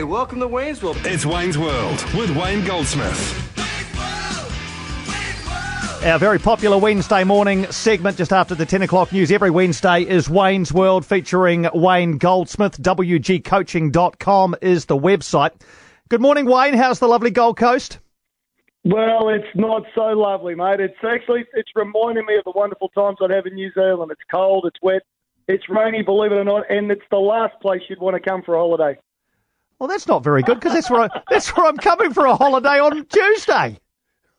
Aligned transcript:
Okay, 0.00 0.08
welcome 0.08 0.40
to 0.40 0.48
Wayne's 0.48 0.82
World. 0.82 0.96
It's 1.04 1.26
Wayne's 1.26 1.58
World 1.58 2.02
with 2.14 2.34
Wayne 2.34 2.64
Goldsmith. 2.64 3.58
Our 6.02 6.18
very 6.18 6.38
popular 6.38 6.78
Wednesday 6.78 7.22
morning 7.22 7.70
segment 7.70 8.16
just 8.16 8.32
after 8.32 8.54
the 8.54 8.64
10 8.64 8.80
o'clock 8.80 9.12
news 9.12 9.30
every 9.30 9.50
Wednesday 9.50 10.00
is 10.00 10.30
Wayne's 10.30 10.72
World 10.72 11.04
featuring 11.04 11.68
Wayne 11.74 12.16
Goldsmith. 12.16 12.80
WGCoaching.com 12.80 14.56
is 14.62 14.86
the 14.86 14.96
website. 14.96 15.52
Good 16.08 16.22
morning, 16.22 16.46
Wayne. 16.46 16.72
How's 16.72 16.98
the 16.98 17.06
lovely 17.06 17.30
Gold 17.30 17.58
Coast? 17.58 17.98
Well, 18.84 19.28
it's 19.28 19.54
not 19.54 19.82
so 19.94 20.04
lovely, 20.18 20.54
mate. 20.54 20.80
It's 20.80 20.94
actually 21.06 21.44
it's 21.52 21.72
reminding 21.76 22.24
me 22.24 22.38
of 22.38 22.44
the 22.44 22.52
wonderful 22.56 22.88
times 22.88 23.18
I'd 23.22 23.32
have 23.32 23.44
in 23.44 23.52
New 23.52 23.70
Zealand. 23.74 24.10
It's 24.10 24.22
cold, 24.30 24.64
it's 24.66 24.80
wet, 24.80 25.02
it's 25.46 25.68
rainy, 25.68 26.00
believe 26.00 26.32
it 26.32 26.36
or 26.36 26.44
not, 26.44 26.70
and 26.70 26.90
it's 26.90 27.04
the 27.10 27.18
last 27.18 27.60
place 27.60 27.82
you'd 27.90 28.00
want 28.00 28.14
to 28.14 28.26
come 28.26 28.42
for 28.42 28.54
a 28.54 28.58
holiday. 28.58 28.98
Well, 29.80 29.88
that's 29.88 30.06
not 30.06 30.22
very 30.22 30.42
good 30.42 30.60
because 30.60 30.74
that's 30.74 30.90
where 30.90 31.00
I, 31.00 31.22
that's 31.30 31.56
where 31.56 31.66
I'm 31.66 31.78
coming 31.78 32.12
for 32.12 32.26
a 32.26 32.36
holiday 32.36 32.78
on 32.78 33.06
Tuesday. 33.06 33.78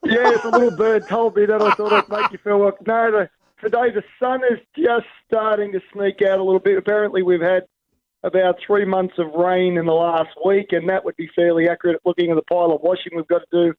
Yeah, 0.05 0.37
the 0.43 0.51
little 0.51 0.77
bird 0.77 1.07
told 1.07 1.35
me 1.35 1.47
that. 1.47 1.61
I 1.61 1.71
thought 1.71 1.91
it'd 1.91 2.09
make 2.09 2.31
you 2.31 2.37
feel 2.37 2.63
like 2.63 2.75
no. 2.85 3.11
The, 3.11 3.29
today 3.59 3.89
the 3.89 4.03
sun 4.19 4.41
is 4.51 4.59
just 4.77 5.07
starting 5.27 5.71
to 5.71 5.81
sneak 5.93 6.21
out 6.21 6.37
a 6.37 6.43
little 6.43 6.59
bit. 6.59 6.77
Apparently, 6.77 7.23
we've 7.23 7.41
had 7.41 7.63
about 8.23 8.57
three 8.65 8.85
months 8.85 9.15
of 9.17 9.33
rain 9.33 9.77
in 9.77 9.87
the 9.87 9.93
last 9.93 10.29
week, 10.45 10.73
and 10.73 10.87
that 10.89 11.03
would 11.03 11.15
be 11.17 11.27
fairly 11.35 11.67
accurate 11.67 12.01
looking 12.05 12.29
at 12.29 12.35
the 12.35 12.43
pile 12.43 12.71
of 12.71 12.81
washing 12.81 13.13
we've 13.15 13.27
got 13.27 13.41
to 13.49 13.69
do 13.69 13.73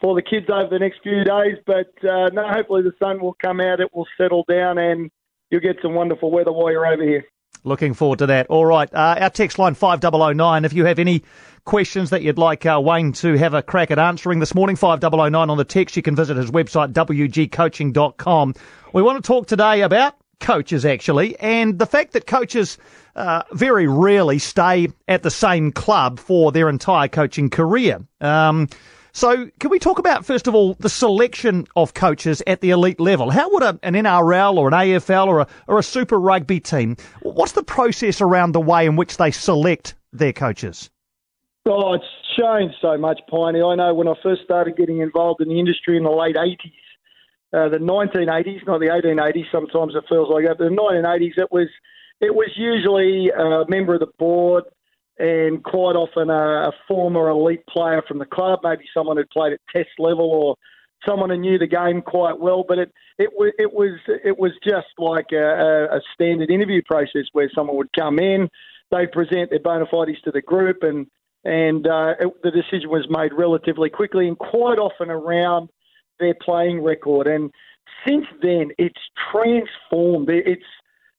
for 0.00 0.14
the 0.14 0.22
kids 0.22 0.46
over 0.50 0.68
the 0.70 0.78
next 0.78 1.00
few 1.02 1.24
days. 1.24 1.56
But 1.66 1.92
uh, 2.08 2.28
no, 2.32 2.46
hopefully 2.48 2.82
the 2.82 2.94
sun 3.00 3.20
will 3.20 3.36
come 3.42 3.60
out, 3.60 3.80
it 3.80 3.92
will 3.92 4.06
settle 4.16 4.44
down, 4.48 4.78
and 4.78 5.10
you'll 5.50 5.62
get 5.62 5.78
some 5.82 5.94
wonderful 5.94 6.30
weather 6.30 6.52
while 6.52 6.70
you're 6.70 6.86
over 6.86 7.02
here. 7.02 7.24
Looking 7.64 7.94
forward 7.94 8.18
to 8.20 8.26
that. 8.26 8.48
All 8.48 8.66
right. 8.66 8.92
Uh, 8.92 9.16
our 9.20 9.30
text 9.30 9.58
line 9.58 9.74
5009. 9.74 10.64
If 10.64 10.72
you 10.72 10.84
have 10.84 10.98
any 10.98 11.22
questions 11.64 12.10
that 12.10 12.22
you'd 12.22 12.38
like 12.38 12.66
uh, 12.66 12.80
Wayne 12.82 13.12
to 13.12 13.34
have 13.34 13.54
a 13.54 13.62
crack 13.62 13.90
at 13.90 13.98
answering 13.98 14.40
this 14.40 14.54
morning, 14.54 14.76
5009 14.76 15.48
on 15.48 15.56
the 15.56 15.64
text, 15.64 15.96
you 15.96 16.02
can 16.02 16.16
visit 16.16 16.36
his 16.36 16.50
website, 16.50 16.92
wgcoaching.com. 16.92 18.54
We 18.92 19.02
want 19.02 19.22
to 19.22 19.26
talk 19.26 19.46
today 19.46 19.82
about 19.82 20.16
coaches, 20.40 20.84
actually, 20.84 21.38
and 21.38 21.78
the 21.78 21.86
fact 21.86 22.12
that 22.12 22.26
coaches 22.26 22.78
uh, 23.14 23.42
very 23.52 23.86
rarely 23.86 24.38
stay 24.38 24.88
at 25.06 25.22
the 25.22 25.30
same 25.30 25.70
club 25.70 26.18
for 26.18 26.50
their 26.50 26.68
entire 26.68 27.08
coaching 27.08 27.48
career. 27.48 28.00
Um, 28.20 28.68
so, 29.12 29.50
can 29.60 29.70
we 29.70 29.78
talk 29.78 29.98
about, 29.98 30.24
first 30.24 30.46
of 30.46 30.54
all, 30.54 30.74
the 30.74 30.88
selection 30.88 31.66
of 31.76 31.92
coaches 31.92 32.42
at 32.46 32.62
the 32.62 32.70
elite 32.70 32.98
level? 32.98 33.30
How 33.30 33.50
would 33.52 33.62
a, 33.62 33.78
an 33.82 33.92
NRL 33.92 34.56
or 34.56 34.68
an 34.68 34.74
AFL 34.74 35.26
or 35.26 35.40
a, 35.40 35.46
or 35.68 35.78
a 35.78 35.82
Super 35.82 36.18
Rugby 36.18 36.60
team, 36.60 36.96
what's 37.20 37.52
the 37.52 37.62
process 37.62 38.22
around 38.22 38.52
the 38.52 38.60
way 38.60 38.86
in 38.86 38.96
which 38.96 39.18
they 39.18 39.30
select 39.30 39.94
their 40.14 40.32
coaches? 40.32 40.90
Oh, 41.66 41.92
it's 41.92 42.04
changed 42.38 42.76
so 42.80 42.96
much, 42.96 43.20
Piney. 43.30 43.60
I 43.60 43.74
know 43.74 43.92
when 43.92 44.08
I 44.08 44.14
first 44.22 44.42
started 44.44 44.76
getting 44.76 45.00
involved 45.00 45.42
in 45.42 45.48
the 45.48 45.58
industry 45.58 45.98
in 45.98 46.04
the 46.04 46.10
late 46.10 46.36
80s, 46.36 46.56
uh, 47.52 47.68
the 47.68 47.76
1980s, 47.76 48.66
not 48.66 48.80
the 48.80 48.86
1880s, 48.86 49.44
sometimes 49.52 49.94
it 49.94 50.04
feels 50.08 50.30
like 50.30 50.46
that, 50.46 50.56
but 50.56 50.64
the 50.64 50.74
1980s, 50.74 51.36
it 51.36 51.52
was, 51.52 51.68
it 52.22 52.34
was 52.34 52.48
usually 52.56 53.30
a 53.30 53.68
member 53.68 53.92
of 53.92 54.00
the 54.00 54.10
board, 54.18 54.64
and 55.18 55.62
quite 55.62 55.94
often 55.94 56.30
a, 56.30 56.68
a, 56.68 56.72
former 56.88 57.28
elite 57.28 57.66
player 57.66 58.02
from 58.08 58.18
the 58.18 58.24
club, 58.24 58.60
maybe 58.62 58.84
someone 58.94 59.16
who 59.16 59.24
played 59.32 59.52
at 59.52 59.60
test 59.74 59.90
level 59.98 60.30
or 60.30 60.56
someone 61.06 61.30
who 61.30 61.36
knew 61.36 61.58
the 61.58 61.66
game 61.66 62.00
quite 62.02 62.38
well. 62.38 62.64
But 62.66 62.78
it 62.78 62.92
it, 63.18 63.30
it 63.58 63.72
was 63.72 63.98
it 64.06 64.38
was 64.38 64.52
just 64.64 64.88
like 64.98 65.26
a, 65.32 65.88
a 65.92 66.00
standard 66.14 66.50
interview 66.50 66.82
process 66.86 67.26
where 67.32 67.50
someone 67.54 67.76
would 67.76 67.92
come 67.98 68.18
in, 68.18 68.48
they 68.90 69.06
present 69.06 69.50
their 69.50 69.60
bona 69.60 69.86
fides 69.90 70.20
to 70.24 70.30
the 70.30 70.42
group, 70.42 70.78
and 70.82 71.06
and 71.44 71.86
uh, 71.86 72.14
it, 72.20 72.42
the 72.42 72.50
decision 72.50 72.88
was 72.88 73.06
made 73.10 73.32
relatively 73.32 73.90
quickly 73.90 74.28
and 74.28 74.38
quite 74.38 74.78
often 74.78 75.10
around 75.10 75.68
their 76.20 76.34
playing 76.40 76.82
record. 76.82 77.26
And 77.26 77.50
since 78.06 78.26
then, 78.40 78.70
it's 78.78 79.00
transformed. 79.30 80.28
It's 80.30 80.62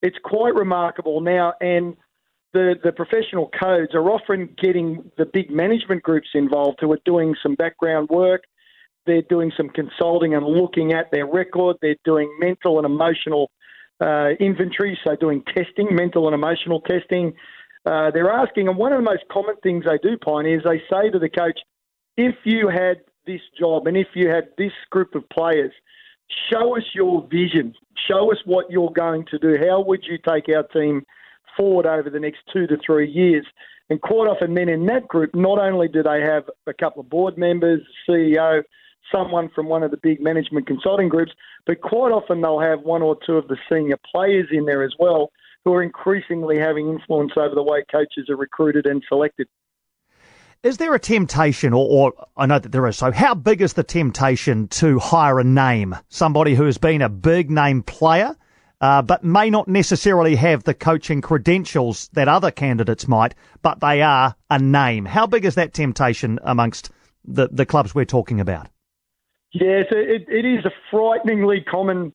it's 0.02 0.18
quite 0.24 0.56
remarkable 0.56 1.22
now, 1.22 1.54
and 1.62 1.96
the, 2.54 2.76
the 2.84 2.92
professional 2.92 3.50
codes 3.60 3.94
are 3.96 4.10
often 4.12 4.56
getting 4.62 5.12
the 5.18 5.26
big 5.26 5.50
management 5.50 6.04
groups 6.04 6.30
involved 6.34 6.78
who 6.80 6.92
are 6.92 7.00
doing 7.04 7.36
some 7.42 7.56
background 7.56 8.10
work. 8.10 8.44
They're 9.06 9.24
doing 9.24 9.52
some 9.58 9.70
consulting 9.70 10.36
and 10.36 10.46
looking 10.46 10.94
at 10.94 11.12
their 11.12 11.26
record. 11.26 11.78
They're 11.82 11.96
doing 12.06 12.34
mental 12.40 12.78
and 12.78 12.86
emotional 12.86 13.52
uh, 14.00 14.30
inventory, 14.40 14.98
so 15.04 15.16
doing 15.16 15.44
testing, 15.48 15.96
mental 15.96 16.28
and 16.28 16.36
emotional 16.36 16.82
testing. 16.82 17.34
Uh, 17.86 18.12
they're 18.12 18.32
asking, 18.32 18.68
and 18.68 18.78
one 18.78 18.94
of 18.94 19.00
the 19.00 19.04
most 19.04 19.24
common 19.32 19.56
things 19.62 19.84
they 19.86 19.98
do, 19.98 20.18
Piney, 20.18 20.54
is 20.54 20.62
they 20.64 20.82
say 20.90 21.10
to 21.10 21.20
the 21.20 21.30
coach, 21.30 21.60
if 22.16 22.36
you 22.46 22.70
had 22.70 23.02
this 23.26 23.42
job 23.60 23.88
and 23.88 23.98
if 23.98 24.08
you 24.14 24.30
had 24.30 24.50
this 24.58 24.72
group 24.92 25.16
of 25.16 25.28
players, 25.30 25.72
show 26.52 26.78
us 26.78 26.84
your 26.94 27.28
vision. 27.30 27.74
Show 28.08 28.32
us 28.32 28.38
what 28.46 28.70
you're 28.70 28.92
going 28.92 29.26
to 29.32 29.40
do. 29.40 29.58
How 29.60 29.82
would 29.82 30.04
you 30.04 30.18
take 30.18 30.56
our 30.56 30.64
team 30.64 31.04
forward 31.58 31.86
over 31.86 32.10
the 32.10 32.20
next 32.20 32.40
two 32.52 32.68
to 32.68 32.78
three 32.86 33.10
years. 33.10 33.46
And 33.90 34.02
quite 34.02 34.28
often, 34.28 34.54
men 34.54 34.70
in 34.70 34.86
that 34.88 35.08
group, 35.08 35.36
not 35.36 35.60
only 35.60 35.88
do 35.88 36.04
they 36.04 36.22
have 36.22 36.44
a 36.68 36.74
couple 36.74 37.02
of 37.02 37.10
board 37.10 37.38
members, 37.38 37.82
CEO, 38.08 38.64
someone 39.12 39.50
from 39.54 39.68
one 39.68 39.84
of 39.84 39.92
the 39.92 40.00
big 40.02 40.22
management 40.22 40.68
consulting 40.68 41.10
groups, 41.10 41.32
but 41.66 41.82
quite 41.82 42.12
often 42.12 42.42
they'll 42.42 42.60
have 42.60 42.82
one 42.82 43.02
or 43.02 43.18
two 43.26 43.34
of 43.34 43.48
the 43.48 43.58
senior 43.70 43.98
players 44.12 44.48
in 44.52 44.66
there 44.66 44.84
as 44.84 44.94
well 44.98 45.32
who 45.66 45.74
are 45.74 45.84
increasingly 45.84 46.58
having 46.58 46.90
influence 46.90 47.34
over 47.38 47.56
the 47.56 47.64
way 47.64 47.84
coaches 47.92 48.30
are 48.30 48.36
recruited 48.36 48.86
and 48.86 49.04
selected. 49.08 49.48
Is 50.62 50.78
there 50.78 50.94
a 50.94 51.00
temptation, 51.00 51.74
or, 51.74 51.86
or, 51.90 52.28
I 52.38 52.46
know 52.46 52.58
that 52.58 52.72
there 52.72 52.88
is, 52.88 52.98
so 52.98 53.12
how 53.12 53.36
big 53.36 53.62
is 53.62 53.74
the 53.74 53.84
temptation 53.84 54.70
to 54.70 54.98
hire 54.98 55.40
a 55.40 55.44
name, 55.44 55.96
somebody 56.08 56.56
who 56.56 56.64
has 56.64 56.78
been 56.78 57.02
a 57.02 57.10
big 57.10 57.52
name 57.52 57.84
player 57.84 58.36
uh, 58.84 59.02
but 59.02 59.24
may 59.24 59.50
not 59.50 59.66
necessarily 59.70 60.36
have 60.36 60.66
the 60.66 60.74
coaching 60.74 61.22
credentials 61.22 62.10
that 62.12 62.28
other 62.28 62.52
candidates 62.52 63.08
might, 63.08 63.34
but 63.62 63.80
they 63.80 64.02
are 64.02 64.36
a 64.50 64.60
name. 64.60 65.06
How 65.06 65.26
big 65.26 65.46
is 65.46 65.56
that 65.56 65.74
temptation 65.74 66.38
amongst 66.44 66.92
the, 67.24 67.48
the 67.50 67.66
clubs 67.66 67.96
we're 67.96 68.04
talking 68.04 68.42
about? 68.42 68.68
Yes, 69.54 69.86
it, 69.90 70.26
it 70.28 70.46
is 70.46 70.66
a 70.66 70.72
frighteningly 70.92 71.62
common 71.62 72.12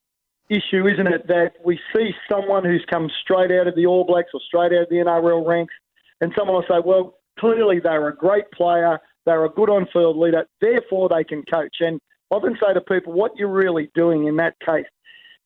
issue, 0.50 0.86
isn't 0.86 1.06
it? 1.06 1.26
That 1.28 1.52
we 1.64 1.80
see 1.96 2.10
someone 2.30 2.66
who's 2.66 2.84
come 2.90 3.08
straight 3.22 3.50
out 3.50 3.66
of 3.66 3.74
the 3.74 3.86
All 3.86 4.04
Blacks 4.04 4.32
or 4.34 4.40
straight 4.46 4.76
out 4.76 4.82
of 4.82 4.88
the 4.90 4.96
NRL 4.96 5.46
ranks, 5.46 5.72
and 6.20 6.34
someone 6.36 6.56
will 6.56 6.64
say, 6.68 6.82
well, 6.84 7.14
clearly 7.38 7.80
they're 7.82 8.08
a 8.08 8.14
great 8.14 8.50
player, 8.50 8.98
they're 9.24 9.46
a 9.46 9.50
good 9.50 9.70
on 9.70 9.88
field 9.90 10.18
leader, 10.18 10.44
therefore 10.60 11.08
they 11.08 11.24
can 11.24 11.44
coach. 11.50 11.76
And 11.80 11.98
I 12.30 12.34
often 12.34 12.58
say 12.60 12.74
to 12.74 12.82
people, 12.82 13.14
what 13.14 13.34
you're 13.36 13.48
really 13.48 13.90
doing 13.94 14.26
in 14.26 14.36
that 14.36 14.60
case 14.60 14.84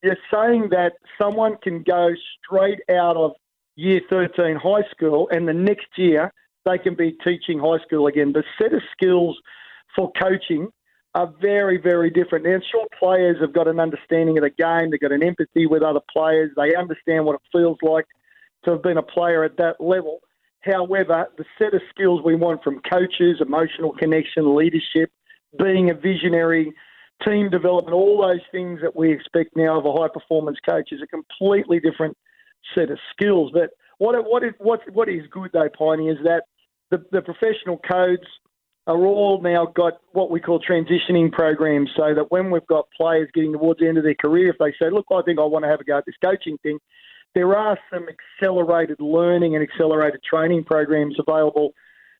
you're 0.03 0.17
saying 0.33 0.69
that 0.71 0.95
someone 1.21 1.57
can 1.63 1.83
go 1.83 2.11
straight 2.45 2.81
out 2.91 3.17
of 3.17 3.33
year 3.77 4.01
13 4.11 4.57
high 4.57 4.83
school 4.91 5.29
and 5.31 5.49
the 5.49 5.53
next 5.53 5.87
year 5.97 6.33
they 6.65 6.79
can 6.79 6.95
be 6.95 7.17
teaching 7.25 7.59
high 7.59 7.79
school 7.85 8.07
again. 8.07 8.33
The 8.33 8.45
set 8.61 8.73
of 8.73 8.83
skills 8.93 9.39
for 9.97 10.13
coaching 10.21 10.69
are 11.15 11.33
very, 11.41 11.77
very 11.77 12.11
different. 12.11 12.45
Now, 12.45 12.59
sure, 12.71 12.87
players 12.99 13.37
have 13.41 13.53
got 13.53 13.69
an 13.69 13.79
understanding 13.79 14.39
of 14.39 14.45
the 14.45 14.51
game, 14.51 14.91
they've 14.91 15.01
got 15.01 15.13
an 15.13 15.23
empathy 15.23 15.67
with 15.67 15.83
other 15.83 16.01
players, 16.11 16.51
they 16.57 16.75
understand 16.75 17.25
what 17.25 17.35
it 17.35 17.43
feels 17.53 17.79
like 17.83 18.07
to 18.65 18.71
have 18.71 18.83
been 18.83 18.97
a 18.97 19.03
player 19.03 19.45
at 19.45 19.57
that 19.59 19.81
level. 19.81 20.21
However, 20.61 21.27
the 21.37 21.45
set 21.59 21.75
of 21.75 21.83
skills 21.91 22.23
we 22.25 22.37
want 22.37 22.63
from 22.63 22.81
coaches, 22.91 23.41
emotional 23.41 23.93
connection, 23.93 24.55
leadership, 24.55 25.11
being 25.59 25.91
a 25.91 25.95
visionary, 25.95 26.73
team 27.27 27.51
development, 27.51 27.95
all 27.95 28.21
those 28.21 28.43
things 28.51 28.81
that 28.83 28.95
we 28.97 29.13
expect 29.13 29.57
now 29.57 29.79
of 29.79 29.87
a 29.87 29.93
high 29.93 30.09
performance 30.13 30.59
coach 30.69 30.91
is 30.93 31.01
a 31.03 31.07
completely 31.07 31.81
different 31.81 32.17
set 32.75 32.91
of 32.91 32.99
skills. 33.13 33.51
But 33.53 33.71
what 33.99 34.15
what 34.29 34.45
is 34.45 34.53
what 34.59 34.81
what 34.93 35.09
is 35.09 35.23
good 35.31 35.51
though, 35.53 35.69
Piney, 35.79 36.09
is 36.09 36.19
that 36.25 36.45
the, 36.91 37.05
the 37.11 37.23
professional 37.23 37.79
codes 37.79 38.27
are 38.87 39.07
all 39.07 39.41
now 39.41 39.67
got 39.67 39.95
what 40.13 40.31
we 40.31 40.41
call 40.41 40.61
transitioning 40.61 41.31
programs 41.31 41.91
so 41.97 42.15
that 42.15 42.31
when 42.31 42.51
we've 42.51 42.67
got 42.67 42.89
players 42.97 43.29
getting 43.33 43.53
towards 43.53 43.79
the 43.79 43.87
end 43.87 43.97
of 43.97 44.05
their 44.05 44.15
career, 44.15 44.51
if 44.51 44.59
they 44.59 44.73
say, 44.73 44.91
look, 44.91 45.07
I 45.13 45.23
think 45.23 45.39
I 45.39 45.45
want 45.45 45.65
to 45.65 45.69
have 45.69 45.81
a 45.81 45.85
go 45.85 45.99
at 45.99 46.05
this 46.05 46.17
coaching 46.23 46.59
thing, 46.63 46.79
there 47.35 47.57
are 47.57 47.79
some 47.93 48.07
accelerated 48.09 49.01
learning 49.01 49.55
and 49.55 49.63
accelerated 49.63 50.21
training 50.23 50.65
programs 50.65 51.17
available 51.19 51.73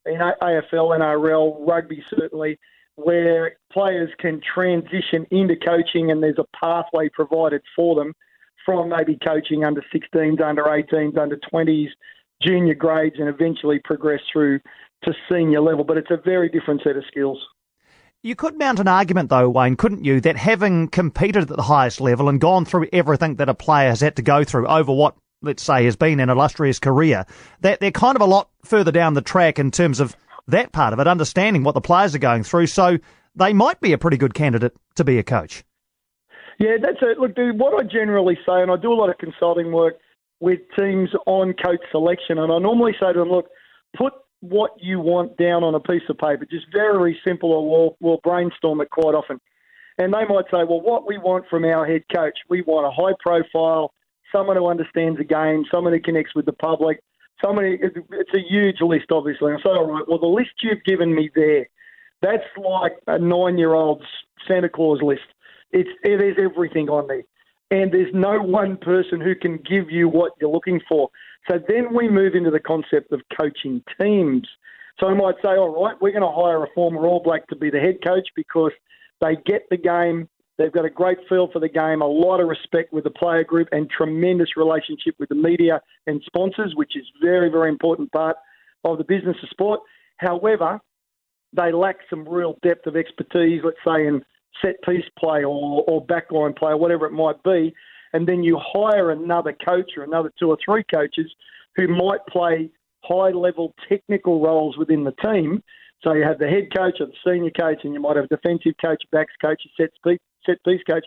in 0.07 0.15
AFL, 0.15 0.99
NRL, 0.99 1.67
rugby 1.67 2.03
certainly, 2.17 2.59
where 2.97 3.57
players 3.73 4.11
can 4.19 4.41
transition 4.55 5.27
into 5.31 5.57
coaching 5.57 6.11
and 6.11 6.23
there's 6.23 6.39
a 6.39 6.57
pathway 6.57 7.09
provided 7.09 7.63
for 7.75 7.95
them 7.95 8.13
from 8.65 8.89
maybe 8.89 9.19
coaching 9.25 9.65
under 9.65 9.83
16s, 9.95 10.41
under 10.41 10.65
18s, 10.65 11.19
under 11.19 11.39
20s, 11.53 11.89
junior 12.41 12.75
grades, 12.75 13.17
and 13.19 13.29
eventually 13.29 13.81
progress 13.85 14.21
through 14.33 14.61
to 15.05 15.13
senior 15.31 15.61
level. 15.61 15.85
But 15.85 15.97
it's 15.97 16.11
a 16.11 16.21
very 16.25 16.49
different 16.49 16.83
set 16.85 16.97
of 16.97 17.05
skills. 17.09 17.39
You 18.23 18.37
could 18.37 18.57
mount 18.57 18.79
an 18.79 18.87
argument, 18.87 19.31
though, 19.31 19.49
Wayne, 19.49 19.75
couldn't 19.77 20.05
you, 20.05 20.21
that 20.21 20.37
having 20.37 20.87
competed 20.87 21.51
at 21.51 21.57
the 21.57 21.63
highest 21.63 22.01
level 22.01 22.29
and 22.29 22.41
gone 22.41 22.65
through 22.65 22.89
everything 22.93 23.37
that 23.37 23.49
a 23.49 23.55
player 23.55 23.89
has 23.89 24.01
had 24.01 24.15
to 24.17 24.23
go 24.23 24.45
through 24.45 24.69
over 24.69 24.93
what, 24.93 25.17
let's 25.41 25.63
say, 25.63 25.85
has 25.87 25.97
been 25.97 26.21
an 26.21 26.31
illustrious 26.31 26.79
career, 26.79 27.27
that 27.63 27.81
they're 27.81 27.91
kind 27.91 28.15
of 28.15 28.23
a 28.23 28.27
lot 28.27 28.49
further 28.65 28.93
down 28.93 29.15
the 29.15 29.23
track 29.23 29.59
in 29.59 29.73
terms 29.73 29.99
of 29.99 30.17
that 30.49 30.73
part 30.73 30.93
of 30.93 30.99
it, 30.99 31.07
understanding 31.07 31.63
what 31.63 31.75
the 31.75 31.81
players 31.81 32.15
are 32.15 32.19
going 32.19 32.43
through. 32.43 32.67
So 32.67 32.99
they 33.35 33.53
might 33.53 33.81
be 33.81 33.93
a 33.93 33.99
pretty 33.99 34.17
good 34.17 34.35
candidate 34.35 34.77
to 34.97 35.05
be 35.05 35.19
a 35.19 35.23
coach. 35.23 35.65
Yeah, 36.59 36.77
that's 36.81 36.99
it. 37.03 37.19
Look, 37.19 37.35
dude, 37.35 37.59
what 37.59 37.79
I 37.79 37.87
generally 37.87 38.37
say, 38.47 38.63
and 38.63 38.71
I 38.71 38.77
do 38.77 38.93
a 38.93 38.95
lot 38.95 39.09
of 39.09 39.19
consulting 39.19 39.73
work 39.73 39.95
with 40.41 40.61
teams 40.79 41.11
on 41.27 41.55
coach 41.55 41.81
selection, 41.91 42.39
and 42.39 42.53
I 42.53 42.59
normally 42.59 42.93
say 43.01 43.13
to 43.13 43.19
them, 43.21 43.31
look, 43.31 43.47
put 43.97 44.13
what 44.41 44.73
you 44.79 44.99
want 44.99 45.37
down 45.37 45.63
on 45.63 45.75
a 45.75 45.81
piece 45.81 46.03
of 46.09 46.19
paper, 46.19 46.47
just 46.51 46.67
very 46.73 47.19
simple, 47.25 47.53
or 47.53 47.69
we'll, 47.69 47.97
we'll 48.01 48.21
brainstorm 48.25 48.81
it 48.81 48.91
quite 48.91 49.15
often. 49.15 49.41
And 49.99 50.13
they 50.13 50.25
might 50.29 50.47
say, 50.51 50.65
well, 50.69 50.81
what 50.81 51.07
we 51.07 51.17
want 51.19 51.45
from 51.49 51.65
our 51.65 51.87
head 51.87 52.03
coach, 52.13 52.37
we 52.49 52.63
want 52.63 52.87
a 52.87 52.91
high 52.91 53.15
profile, 53.21 53.93
someone 54.33 54.57
who 54.57 54.67
understands 54.67 55.19
the 55.19 55.25
game, 55.25 55.65
someone 55.71 55.93
who 55.93 56.01
connects 56.01 56.35
with 56.35 56.47
the 56.47 56.53
public, 56.53 57.03
somebody, 57.45 57.79
it's 57.81 58.35
a 58.35 58.41
huge 58.41 58.81
list, 58.81 59.07
obviously. 59.11 59.53
I 59.53 59.57
say, 59.57 59.71
all 59.71 59.87
right, 59.87 60.05
well, 60.09 60.19
the 60.19 60.27
list 60.27 60.51
you've 60.63 60.85
given 60.85 61.15
me 61.15 61.31
there, 61.35 61.69
that's 62.21 62.45
like 62.57 62.93
a 63.07 63.19
nine 63.19 63.59
year 63.59 63.75
old's 63.75 64.05
Santa 64.47 64.69
Claus 64.69 65.01
list. 65.03 65.23
It's 65.73 65.91
there's 66.05 66.37
everything 66.39 66.89
on 66.89 67.09
there, 67.09 67.23
and 67.71 67.93
there's 67.93 68.13
no 68.15 68.41
one 68.41 68.77
person 68.77 69.21
who 69.21 69.35
can 69.35 69.57
give 69.59 69.91
you 69.91 70.09
what 70.09 70.33
you're 70.41 70.51
looking 70.51 70.81
for. 70.89 71.09
So 71.51 71.59
then 71.69 71.95
we 71.95 72.09
move 72.09 72.35
into 72.35 72.51
the 72.51 72.61
concept 72.61 73.13
of 73.13 73.21
coaching 73.39 73.83
teams. 74.01 74.47
So 75.01 75.09
I 75.09 75.15
might 75.15 75.37
say, 75.43 75.49
all 75.49 75.83
right, 75.83 75.97
we're 76.01 76.13
going 76.13 76.23
to 76.23 76.31
hire 76.31 76.63
a 76.63 76.69
former 76.75 77.07
All 77.07 77.23
Black 77.23 77.49
to 77.49 77.57
be 77.57 77.71
the 77.71 77.81
head 77.81 77.97
coach 78.05 78.29
because 78.37 78.73
they 79.21 79.37
get 79.47 79.69
the 79.71 79.77
game, 79.77 80.29
they've 80.59 80.73
got 80.73 80.85
a 80.85 80.91
great 80.91 81.19
feel 81.29 81.49
for 81.53 81.59
the 81.59 81.69
game, 81.69 82.03
a 82.03 82.07
lot 82.07 82.41
of 82.41 82.49
respect 82.49 82.93
with 82.93 83.05
the 83.05 83.11
player 83.11 83.45
group, 83.45 83.69
and 83.73 83.89
tremendous 83.91 84.57
relationship 84.57 85.15
with 85.19 85.29
the 85.29 85.35
media 85.35 85.81
and 86.07 86.23
sponsors, 86.27 86.75
which 86.75 86.97
is 86.97 87.05
very, 87.23 87.51
very 87.51 87.69
important 87.69 88.11
part 88.13 88.37
of 88.85 88.99
the 88.99 89.05
business 89.05 89.37
of 89.43 89.49
sport. 89.49 89.81
However, 90.19 90.81
they 91.55 91.73
lack 91.73 91.97
some 92.09 92.29
real 92.29 92.59
depth 92.63 92.87
of 92.87 92.97
expertise, 92.97 93.61
let's 93.65 93.77
say 93.85 94.07
in 94.07 94.25
set 94.61 94.77
piece 94.83 95.05
play 95.19 95.45
or, 95.45 95.85
or 95.87 96.07
backline 96.07 96.57
play 96.57 96.73
or 96.73 96.77
whatever 96.77 97.07
it 97.07 97.13
might 97.13 97.43
be, 97.43 97.75
and 98.13 98.29
then 98.29 98.43
you 98.43 98.59
hire 98.61 99.11
another 99.11 99.55
coach 99.65 99.93
or 99.97 100.05
another 100.05 100.31
two 100.39 100.49
or 100.49 100.59
three 100.65 100.85
coaches 100.93 101.31
who 101.77 101.89
might 101.89 102.21
play 102.29 102.71
high 103.05 103.31
level 103.31 103.75
technical 103.89 104.41
roles 104.41 104.77
within 104.77 105.05
the 105.05 105.15
team. 105.23 105.63
So 106.03 106.13
you 106.13 106.25
have 106.25 106.39
the 106.39 106.49
head 106.49 106.69
coach 106.77 106.97
or 107.01 107.07
the 107.07 107.13
senior 107.25 107.51
coach, 107.51 107.81
and 107.85 107.95
you 107.95 108.01
might 108.01 108.17
have 108.17 108.27
a 108.27 108.29
defensive 108.29 108.75
coach, 108.81 109.03
backs 109.13 109.33
coach, 109.41 109.63
a 109.65 109.83
set 109.83 109.91
piece, 110.05 110.19
set 110.47 110.63
piece 110.65 110.83
coach. 110.89 111.05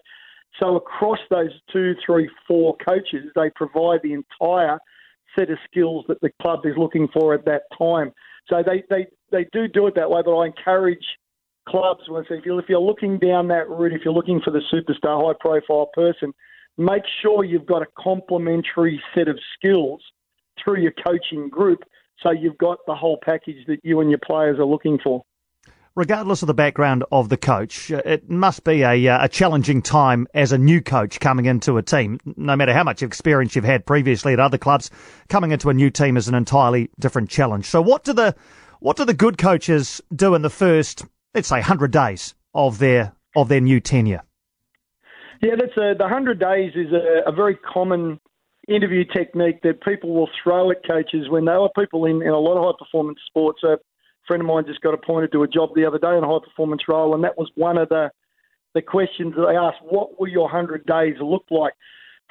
So 0.59 0.75
across 0.75 1.19
those 1.29 1.51
two, 1.71 1.95
three, 2.05 2.29
four 2.47 2.77
coaches, 2.85 3.25
they 3.35 3.49
provide 3.55 3.99
the 4.03 4.13
entire 4.13 4.79
set 5.37 5.49
of 5.49 5.57
skills 5.69 6.05
that 6.07 6.21
the 6.21 6.31
club 6.41 6.65
is 6.65 6.73
looking 6.77 7.07
for 7.13 7.33
at 7.33 7.45
that 7.45 7.63
time. 7.77 8.11
So 8.49 8.63
they, 8.65 8.83
they, 8.89 9.07
they 9.31 9.47
do 9.51 9.67
do 9.67 9.87
it 9.87 9.95
that 9.95 10.09
way, 10.09 10.21
but 10.23 10.35
I 10.35 10.45
encourage 10.45 11.05
clubs, 11.67 12.03
if 12.07 12.45
you're, 12.45 12.59
if 12.59 12.69
you're 12.69 12.79
looking 12.79 13.17
down 13.19 13.47
that 13.49 13.69
route, 13.69 13.93
if 13.93 14.01
you're 14.05 14.13
looking 14.13 14.39
for 14.41 14.51
the 14.51 14.61
superstar, 14.71 15.25
high 15.25 15.37
profile 15.39 15.89
person, 15.93 16.33
make 16.77 17.03
sure 17.21 17.43
you've 17.43 17.65
got 17.65 17.81
a 17.81 17.87
complementary 17.97 19.01
set 19.13 19.27
of 19.27 19.37
skills 19.57 20.01
through 20.63 20.79
your 20.79 20.93
coaching 21.05 21.49
group 21.49 21.83
so 22.21 22.31
you've 22.31 22.57
got 22.57 22.79
the 22.87 22.95
whole 22.95 23.19
package 23.23 23.65
that 23.67 23.79
you 23.83 23.99
and 23.99 24.09
your 24.09 24.19
players 24.25 24.57
are 24.59 24.65
looking 24.65 24.99
for. 25.03 25.23
Regardless 25.95 26.43
of 26.43 26.47
the 26.47 26.53
background 26.53 27.05
of 27.11 27.29
the 27.29 27.37
coach, 27.37 27.89
uh, 27.89 28.01
it 28.05 28.29
must 28.29 28.65
be 28.65 28.81
a, 28.81 29.07
uh, 29.07 29.23
a 29.23 29.29
challenging 29.29 29.81
time 29.81 30.27
as 30.33 30.51
a 30.51 30.57
new 30.57 30.81
coach 30.81 31.21
coming 31.21 31.45
into 31.45 31.77
a 31.77 31.81
team. 31.81 32.19
No 32.35 32.55
matter 32.55 32.73
how 32.73 32.83
much 32.83 33.01
experience 33.01 33.55
you've 33.55 33.63
had 33.63 33.85
previously 33.85 34.33
at 34.33 34.39
other 34.39 34.57
clubs, 34.57 34.91
coming 35.29 35.51
into 35.51 35.69
a 35.69 35.73
new 35.73 35.89
team 35.89 36.17
is 36.17 36.27
an 36.27 36.35
entirely 36.35 36.89
different 36.99 37.29
challenge. 37.29 37.65
So, 37.65 37.81
what 37.81 38.03
do 38.03 38.11
the 38.11 38.35
what 38.81 38.97
do 38.97 39.05
the 39.05 39.13
good 39.13 39.37
coaches 39.37 40.01
do 40.13 40.35
in 40.35 40.41
the 40.41 40.49
first 40.49 41.05
let's 41.35 41.49
say, 41.49 41.57
100 41.57 41.91
days 41.91 42.33
of 42.55 42.79
their 42.79 43.13
of 43.35 43.49
their 43.49 43.61
new 43.61 43.79
tenure? 43.79 44.23
Yeah, 45.41 45.55
that's 45.59 45.77
a, 45.77 45.93
the 45.95 46.05
100 46.05 46.39
days 46.39 46.71
is 46.75 46.93
a, 46.93 47.29
a, 47.29 47.31
very 47.31 47.57
common 47.57 48.19
interview 48.69 49.03
technique 49.03 49.61
that 49.63 49.81
people 49.83 50.15
will 50.15 50.29
throw 50.41 50.71
at 50.71 50.77
coaches 50.87 51.29
when 51.29 51.43
they 51.43 51.51
are 51.51 51.69
people 51.77 52.05
in, 52.05 52.21
in 52.21 52.29
a 52.29 52.39
lot 52.39 52.57
of 52.57 52.63
high 52.63 52.77
performance 52.79 53.19
sports. 53.27 53.61
A 53.63 53.77
friend 54.27 54.41
of 54.41 54.47
mine 54.47 54.65
just 54.67 54.81
got 54.81 54.93
appointed 54.93 55.31
to 55.31 55.43
a 55.43 55.47
job 55.47 55.69
the 55.75 55.85
other 55.85 55.99
day 55.99 56.17
in 56.17 56.23
a 56.23 56.27
high 56.27 56.43
performance 56.43 56.83
role, 56.87 57.13
and 57.15 57.23
that 57.23 57.37
was 57.37 57.49
one 57.55 57.77
of 57.77 57.89
the 57.89 58.11
the 58.73 58.81
questions 58.81 59.33
that 59.35 59.45
they 59.47 59.55
asked: 59.55 59.79
What 59.81 60.19
will 60.19 60.27
your 60.27 60.43
100 60.43 60.85
days 60.85 61.15
look 61.21 61.45
like? 61.49 61.73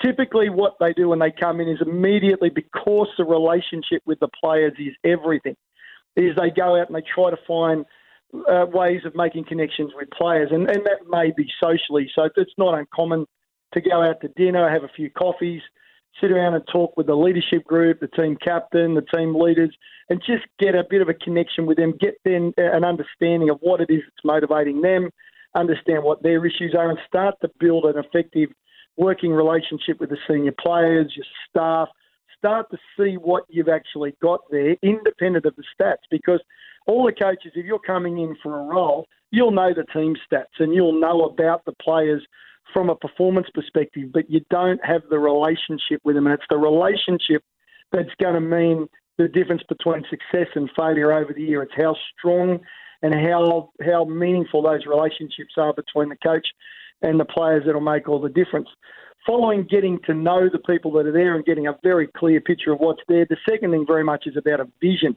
Typically, 0.02 0.48
what 0.50 0.74
they 0.80 0.92
do 0.92 1.08
when 1.08 1.20
they 1.20 1.30
come 1.30 1.60
in 1.60 1.68
is 1.68 1.78
immediately, 1.80 2.50
because 2.50 3.08
the 3.16 3.24
relationship 3.24 4.02
with 4.06 4.18
the 4.20 4.28
players 4.42 4.72
is 4.78 4.94
everything, 5.04 5.56
is 6.16 6.34
they 6.36 6.50
go 6.50 6.80
out 6.80 6.88
and 6.88 6.96
they 6.96 7.04
try 7.14 7.30
to 7.30 7.38
find 7.46 7.84
uh, 8.48 8.66
ways 8.72 9.02
of 9.04 9.14
making 9.14 9.44
connections 9.44 9.92
with 9.94 10.08
players, 10.10 10.48
and, 10.50 10.68
and 10.68 10.84
that 10.84 11.08
may 11.08 11.32
be 11.36 11.48
socially. 11.62 12.10
So 12.14 12.28
it's 12.36 12.52
not 12.58 12.76
uncommon 12.76 13.26
to 13.74 13.80
go 13.80 14.02
out 14.02 14.20
to 14.22 14.28
dinner, 14.28 14.68
have 14.68 14.84
a 14.84 14.92
few 14.94 15.10
coffees, 15.10 15.62
sit 16.20 16.30
around 16.30 16.54
and 16.54 16.64
talk 16.70 16.96
with 16.96 17.06
the 17.06 17.14
leadership 17.14 17.64
group, 17.64 18.00
the 18.00 18.08
team 18.08 18.36
captain, 18.42 18.94
the 18.94 19.06
team 19.14 19.34
leaders, 19.34 19.74
and 20.08 20.20
just 20.24 20.44
get 20.58 20.74
a 20.74 20.84
bit 20.88 21.02
of 21.02 21.08
a 21.08 21.14
connection 21.14 21.66
with 21.66 21.76
them, 21.76 21.94
get 22.00 22.14
them 22.24 22.52
uh, 22.58 22.72
an 22.72 22.84
understanding 22.84 23.50
of 23.50 23.58
what 23.60 23.80
it 23.80 23.90
is 23.90 24.02
that's 24.04 24.24
motivating 24.24 24.80
them, 24.80 25.10
understand 25.54 26.04
what 26.04 26.22
their 26.22 26.44
issues 26.46 26.74
are, 26.76 26.90
and 26.90 26.98
start 27.06 27.34
to 27.40 27.50
build 27.58 27.84
an 27.84 27.96
effective 27.98 28.50
working 28.96 29.32
relationship 29.32 29.98
with 30.00 30.10
the 30.10 30.18
senior 30.28 30.54
players, 30.58 31.12
your 31.16 31.26
staff. 31.48 31.88
Start 32.38 32.70
to 32.70 32.78
see 32.96 33.14
what 33.14 33.44
you've 33.48 33.68
actually 33.68 34.14
got 34.22 34.40
there, 34.50 34.76
independent 34.82 35.46
of 35.46 35.56
the 35.56 35.64
stats, 35.74 36.04
because 36.10 36.40
all 36.86 37.06
the 37.06 37.12
coaches, 37.12 37.52
if 37.54 37.64
you're 37.64 37.78
coming 37.78 38.18
in 38.18 38.36
for 38.42 38.60
a 38.60 38.64
role, 38.64 39.06
you'll 39.30 39.50
know 39.50 39.72
the 39.74 39.84
team 39.92 40.14
stats 40.30 40.60
and 40.60 40.74
you'll 40.74 41.00
know 41.00 41.22
about 41.22 41.64
the 41.64 41.72
players 41.72 42.22
from 42.74 42.90
a 42.90 42.96
performance 42.96 43.46
perspective, 43.54 44.10
but 44.12 44.28
you 44.28 44.44
don't 44.50 44.84
have 44.84 45.02
the 45.08 45.18
relationship 45.18 46.00
with 46.04 46.16
them. 46.16 46.26
And 46.26 46.34
it's 46.34 46.44
the 46.50 46.58
relationship 46.58 47.42
that's 47.92 48.14
going 48.20 48.34
to 48.34 48.40
mean 48.40 48.88
the 49.16 49.28
difference 49.28 49.62
between 49.68 50.04
success 50.10 50.48
and 50.56 50.68
failure 50.76 51.12
over 51.12 51.32
the 51.32 51.42
year. 51.42 51.62
It's 51.62 51.72
how 51.76 51.96
strong 52.18 52.60
and 53.00 53.14
how 53.14 53.70
how 53.84 54.04
meaningful 54.04 54.62
those 54.62 54.86
relationships 54.86 55.54
are 55.56 55.72
between 55.72 56.08
the 56.08 56.16
coach 56.16 56.46
and 57.00 57.18
the 57.18 57.24
players 57.24 57.62
that'll 57.64 57.80
make 57.80 58.08
all 58.08 58.20
the 58.20 58.28
difference. 58.28 58.68
Following 59.26 59.66
getting 59.70 60.00
to 60.06 60.12
know 60.12 60.48
the 60.52 60.58
people 60.58 60.92
that 60.92 61.06
are 61.06 61.12
there 61.12 61.34
and 61.34 61.44
getting 61.44 61.66
a 61.66 61.78
very 61.82 62.08
clear 62.08 62.40
picture 62.40 62.72
of 62.72 62.80
what's 62.80 63.00
there, 63.08 63.24
the 63.28 63.36
second 63.48 63.70
thing 63.70 63.86
very 63.86 64.04
much 64.04 64.26
is 64.26 64.36
about 64.36 64.60
a 64.60 64.68
vision. 64.82 65.16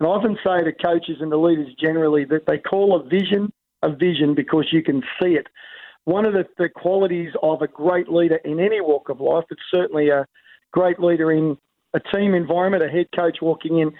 And 0.00 0.06
I 0.06 0.10
often 0.10 0.38
say 0.44 0.64
to 0.64 0.72
coaches 0.72 1.18
and 1.20 1.30
the 1.30 1.36
leaders 1.36 1.74
generally 1.78 2.24
that 2.26 2.46
they 2.46 2.58
call 2.58 2.96
a 2.96 3.02
vision 3.02 3.52
a 3.84 3.94
vision 3.94 4.34
because 4.34 4.66
you 4.72 4.82
can 4.82 5.02
see 5.20 5.34
it. 5.34 5.46
One 6.04 6.26
of 6.26 6.34
the, 6.34 6.46
the 6.58 6.68
qualities 6.68 7.32
of 7.42 7.62
a 7.62 7.68
great 7.68 8.08
leader 8.08 8.36
in 8.44 8.60
any 8.60 8.80
walk 8.80 9.08
of 9.08 9.20
life, 9.20 9.44
but 9.48 9.58
certainly 9.70 10.10
a 10.10 10.26
great 10.72 11.00
leader 11.00 11.32
in 11.32 11.56
a 11.94 12.00
team 12.00 12.34
environment, 12.34 12.82
a 12.82 12.88
head 12.88 13.06
coach 13.14 13.38
walking 13.40 13.78
in, 13.78 13.92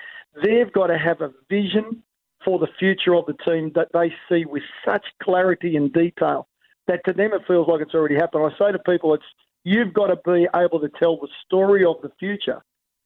they've 0.43 0.73
got 0.73 0.89
to 0.89 0.99
have 0.99 1.21
a 1.21 1.33
vision 1.49 2.03
for 2.45 2.59
the 2.59 2.69
future 2.79 3.15
of 3.15 3.25
the 3.27 3.37
team 3.45 3.73
that 3.75 3.89
they 3.95 4.13
see 4.29 4.45
with 4.45 4.63
such 4.87 5.07
clarity 5.23 5.77
and 5.77 5.93
detail 5.93 6.47
that 6.87 7.01
to 7.07 7.13
them 7.13 7.33
it 7.33 7.41
feels 7.47 7.67
like 7.69 7.81
it's 7.81 7.95
already 7.95 8.17
happened. 8.17 8.45
I 8.45 8.59
say 8.59 8.73
to 8.73 8.79
people, 8.79 9.15
it's 9.15 9.25
you've 9.65 9.95
got 9.95 10.09
to 10.09 10.17
be 10.31 10.47
able 10.55 10.81
to 10.81 10.91
tell 10.99 11.17
the 11.17 11.29
story 11.47 11.85
of 11.85 11.97
the 12.03 12.11
future 12.19 12.63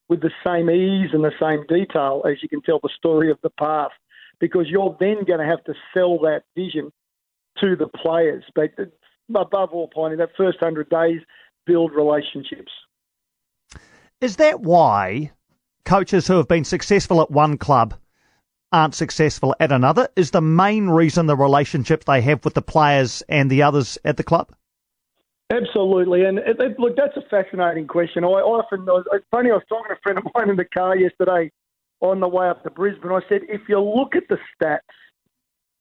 with 0.09 0.21
the 0.21 0.33
same 0.45 0.71
ease 0.71 1.11
and 1.13 1.23
the 1.23 1.33
same 1.41 1.65
detail 1.69 2.23
as 2.29 2.43
you 2.43 2.49
can 2.49 2.63
tell 2.63 2.81
the 2.83 2.91
story 2.97 3.31
of 3.31 3.39
the 3.43 3.51
past, 3.51 3.95
because 4.41 4.69
you're 4.69 4.97
then 4.99 5.25
going 5.25 5.39
to 5.39 5.47
have 5.47 5.63
to 5.65 5.75
sell 5.95 6.19
that 6.21 6.43
vision 6.57 6.91
to 7.61 7.77
the 7.77 7.89
players. 7.89 8.45
But 8.55 8.71
above 9.35 9.71
all, 9.71 9.89
Piney, 9.95 10.17
that 10.17 10.31
first 10.37 10.61
100 10.61 10.89
days, 10.89 11.21
build 11.67 11.93
relationships. 11.93 12.73
Is 14.21 14.37
that 14.37 14.61
why 14.61 15.33
coaches 15.85 16.27
who 16.27 16.35
have 16.35 16.49
been 16.49 16.65
successful 16.65 17.23
at 17.23 17.31
one 17.31 17.57
club 17.57 17.95
aren't 18.73 18.95
successful 18.95 19.55
at 19.61 19.73
another 19.73 20.09
is 20.17 20.31
the 20.31 20.41
main 20.41 20.89
reason 20.89 21.27
the 21.27 21.37
relationship 21.37 22.05
they 22.05 22.21
have 22.21 22.45
with 22.45 22.55
the 22.55 22.63
players 22.63 23.23
and 23.29 23.51
the 23.51 23.63
others 23.63 23.97
at 24.05 24.17
the 24.17 24.23
club? 24.23 24.53
Absolutely, 25.51 26.25
and 26.25 26.39
it, 26.39 26.61
it, 26.61 26.79
look, 26.79 26.95
that's 26.95 27.17
a 27.17 27.27
fascinating 27.31 27.87
question. 27.87 28.23
I 28.23 28.27
often, 28.27 28.85
funny, 29.31 29.51
I 29.51 29.55
was 29.55 29.63
talking 29.67 29.89
to 29.89 29.95
a 29.95 30.01
friend 30.03 30.19
of 30.19 30.27
mine 30.35 30.51
in 30.51 30.57
the 30.57 30.67
car 30.67 30.95
yesterday 30.95 31.51
on 32.01 32.21
the 32.21 32.29
way 32.29 32.49
up 32.49 32.63
to 32.65 32.71
Brisbane. 32.71 33.11
I 33.11 33.21
said, 33.31 33.43
if 33.49 33.63
you 33.67 33.81
look 33.81 34.15
at 34.15 34.25
the 34.29 34.37
stats, 34.61 34.81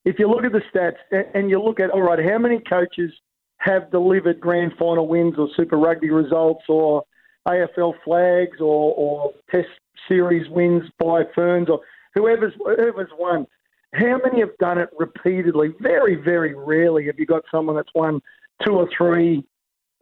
if 0.07 0.17
you 0.19 0.29
look 0.29 0.45
at 0.45 0.53
the 0.53 0.61
stats 0.73 1.25
and 1.33 1.49
you 1.49 1.61
look 1.61 1.81
at, 1.81 1.89
all 1.89 2.01
right, 2.01 2.23
how 2.23 2.37
many 2.37 2.61
coaches 2.61 3.11
have 3.57 3.91
delivered 3.91 4.39
grand 4.39 4.71
final 4.79 5.05
wins 5.05 5.33
or 5.37 5.49
Super 5.57 5.75
Rugby 5.75 6.11
results 6.11 6.63
or 6.69 7.03
AFL 7.45 7.93
flags 8.05 8.61
or, 8.61 8.93
or 8.95 9.33
Test 9.51 9.67
series 10.07 10.49
wins 10.49 10.83
by 10.97 11.23
Ferns 11.35 11.69
or 11.69 11.81
whoever's 12.15 12.53
whoever's 12.57 13.09
won. 13.19 13.45
How 13.93 14.17
many 14.23 14.39
have 14.39 14.57
done 14.59 14.77
it 14.77 14.87
repeatedly? 14.97 15.73
Very, 15.81 16.15
very 16.15 16.55
rarely 16.55 17.05
have 17.07 17.19
you 17.19 17.25
got 17.25 17.43
someone 17.51 17.75
that's 17.75 17.93
won 17.93 18.21
two 18.65 18.75
or 18.75 18.87
three 18.97 19.43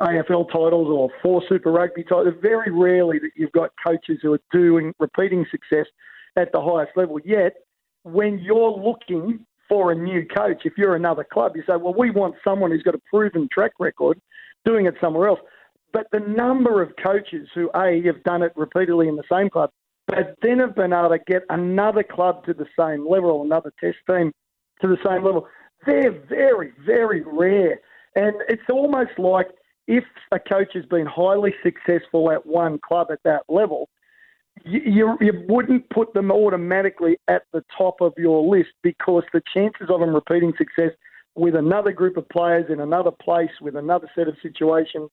AFL 0.02 0.52
titles 0.52 0.88
or 0.88 1.10
four 1.24 1.42
Super 1.50 1.72
Rugby 1.72 2.04
titles. 2.04 2.36
Very 2.44 2.72
rarely 2.72 3.18
that 3.18 3.32
you've 3.36 3.54
got 3.54 3.72
coaches 3.84 4.20
who 4.22 4.34
are 4.34 4.42
doing 4.52 4.94
repeating 5.00 5.48
success 5.50 5.88
at 6.36 6.52
the 6.52 6.62
highest 6.62 6.92
level. 6.96 7.20
Yet, 7.26 7.54
when 8.04 8.38
you're 8.38 8.70
looking 8.70 9.46
for 9.68 9.92
a 9.92 9.96
new 9.96 10.26
coach, 10.26 10.62
if 10.66 10.74
you're 10.78 10.96
another 10.96 11.24
club, 11.24 11.56
you 11.56 11.64
say, 11.68 11.76
well, 11.76 11.94
we 11.98 12.12
want 12.12 12.36
someone 12.44 12.72
who's 12.72 12.84
got 12.84 12.96
a 12.96 13.02
proven 13.10 13.48
track 13.52 13.72
record 13.80 14.20
doing 14.64 14.86
it 14.86 14.96
somewhere 15.02 15.28
else. 15.28 15.40
But 15.94 16.08
the 16.12 16.20
number 16.20 16.82
of 16.82 16.92
coaches 17.02 17.48
who, 17.56 17.70
A, 17.76 18.02
have 18.06 18.24
done 18.24 18.44
it 18.44 18.52
repeatedly 18.56 19.08
in 19.08 19.16
the 19.16 19.24
same 19.32 19.50
club, 19.50 19.70
but 20.08 20.36
then 20.42 20.60
have 20.60 20.76
been 20.76 20.94
able 20.94 21.10
to 21.10 21.20
get 21.26 21.44
another 21.50 22.04
club 22.04 22.46
to 22.46 22.54
the 22.54 22.68
same 22.78 23.10
level, 23.10 23.32
or 23.32 23.46
another 23.46 23.74
test 23.80 23.98
team 24.08 24.32
to 24.82 24.88
the 24.88 24.98
same 25.06 25.24
level, 25.24 25.48
they're 25.86 26.12
very, 26.28 26.74
very 26.86 27.22
rare. 27.22 27.80
And 28.16 28.36
it's 28.50 28.70
almost 28.70 29.18
like 29.18 29.48
if 29.88 30.04
a 30.32 30.40
coach 30.40 30.74
has 30.74 30.86
been 30.86 31.06
highly 31.06 31.54
successful 31.64 32.32
at 32.32 32.46
one 32.46 32.80
club 32.80 33.08
at 33.12 33.20
that 33.24 33.44
level, 33.50 33.90
you, 34.64 35.18
you, 35.20 35.46
wouldn't 35.48 35.90
put 35.90 36.14
them 36.14 36.32
automatically 36.32 37.18
at 37.28 37.44
the 37.52 37.64
top 37.78 38.02
of 38.02 38.14
your 38.18 38.48
list 38.48 38.70
because 38.82 39.24
the 39.34 39.42
chances 39.54 39.88
of 39.90 40.00
them 40.00 40.14
repeating 40.14 40.54
success 40.58 40.92
with 41.36 41.56
another 41.56 41.92
group 41.92 42.16
of 42.18 42.28
players 42.30 42.66
in 42.70 42.80
another 42.80 43.12
place 43.12 43.50
with 43.62 43.76
another 43.76 44.10
set 44.16 44.28
of 44.28 44.36
situations, 44.42 45.10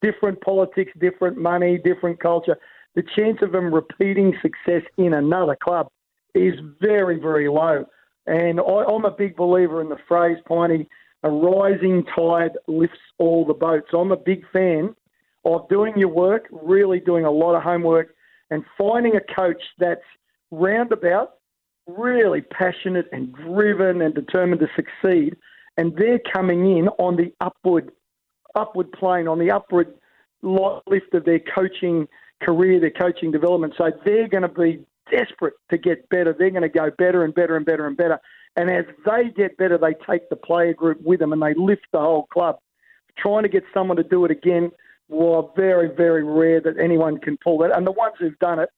different 0.00 0.40
politics, 0.40 0.92
different 0.98 1.36
money, 1.36 1.78
different 1.78 2.18
culture, 2.20 2.56
the 2.94 3.04
chance 3.14 3.38
of 3.42 3.52
them 3.52 3.72
repeating 3.72 4.34
success 4.40 4.82
in 4.96 5.12
another 5.12 5.56
club 5.62 5.88
is 6.34 6.54
very, 6.80 7.18
very 7.18 7.48
low. 7.48 7.84
And 8.26 8.58
I, 8.58 8.84
am 8.90 9.04
a 9.04 9.10
big 9.10 9.36
believer 9.36 9.80
in 9.82 9.90
the 9.90 9.98
phrase, 10.08 10.38
Piney, 10.48 10.88
a 11.22 11.30
rising 11.30 12.04
tide 12.14 12.52
lifts 12.66 12.98
all 13.18 13.44
the 13.44 13.54
boats. 13.54 13.88
I'm 13.92 14.12
a 14.12 14.16
big 14.16 14.44
fan 14.52 14.94
of 15.44 15.68
doing 15.68 15.96
your 15.96 16.08
work, 16.08 16.48
really 16.50 16.98
doing 16.98 17.24
a 17.24 17.30
lot 17.30 17.54
of 17.54 17.62
homework, 17.62 18.15
and 18.50 18.64
finding 18.78 19.16
a 19.16 19.34
coach 19.34 19.62
that's 19.78 20.00
roundabout, 20.50 21.34
really 21.86 22.40
passionate 22.40 23.06
and 23.12 23.32
driven 23.34 24.02
and 24.02 24.14
determined 24.14 24.60
to 24.60 24.68
succeed, 24.74 25.36
and 25.76 25.94
they're 25.96 26.20
coming 26.32 26.76
in 26.78 26.88
on 26.98 27.16
the 27.16 27.32
upward 27.40 27.90
upward 28.54 28.90
plane, 28.92 29.28
on 29.28 29.38
the 29.38 29.50
upward 29.50 29.94
lift 30.42 31.12
of 31.14 31.24
their 31.24 31.40
coaching 31.54 32.08
career, 32.42 32.80
their 32.80 32.90
coaching 32.90 33.30
development. 33.30 33.74
So 33.76 33.90
they're 34.04 34.28
going 34.28 34.42
to 34.42 34.48
be 34.48 34.84
desperate 35.10 35.54
to 35.70 35.78
get 35.78 36.08
better. 36.08 36.34
They're 36.36 36.50
going 36.50 36.62
to 36.62 36.68
go 36.68 36.90
better 36.96 37.24
and 37.24 37.34
better 37.34 37.56
and 37.56 37.66
better 37.66 37.86
and 37.86 37.96
better. 37.96 38.18
And 38.56 38.70
as 38.70 38.86
they 39.04 39.30
get 39.36 39.56
better, 39.58 39.78
they 39.78 39.94
take 40.10 40.28
the 40.30 40.36
player 40.36 40.72
group 40.72 41.00
with 41.02 41.20
them 41.20 41.32
and 41.32 41.42
they 41.42 41.54
lift 41.54 41.86
the 41.92 42.00
whole 42.00 42.26
club. 42.32 42.58
Trying 43.18 43.42
to 43.42 43.48
get 43.48 43.64
someone 43.72 43.96
to 43.96 44.02
do 44.02 44.24
it 44.24 44.30
again, 44.30 44.70
well, 45.08 45.52
very, 45.56 45.88
very 45.94 46.24
rare 46.24 46.60
that 46.60 46.78
anyone 46.78 47.18
can 47.18 47.36
pull 47.42 47.58
that. 47.58 47.76
And 47.76 47.86
the 47.86 47.92
ones 47.92 48.14
who've 48.18 48.38
done 48.38 48.58
it 48.58 48.68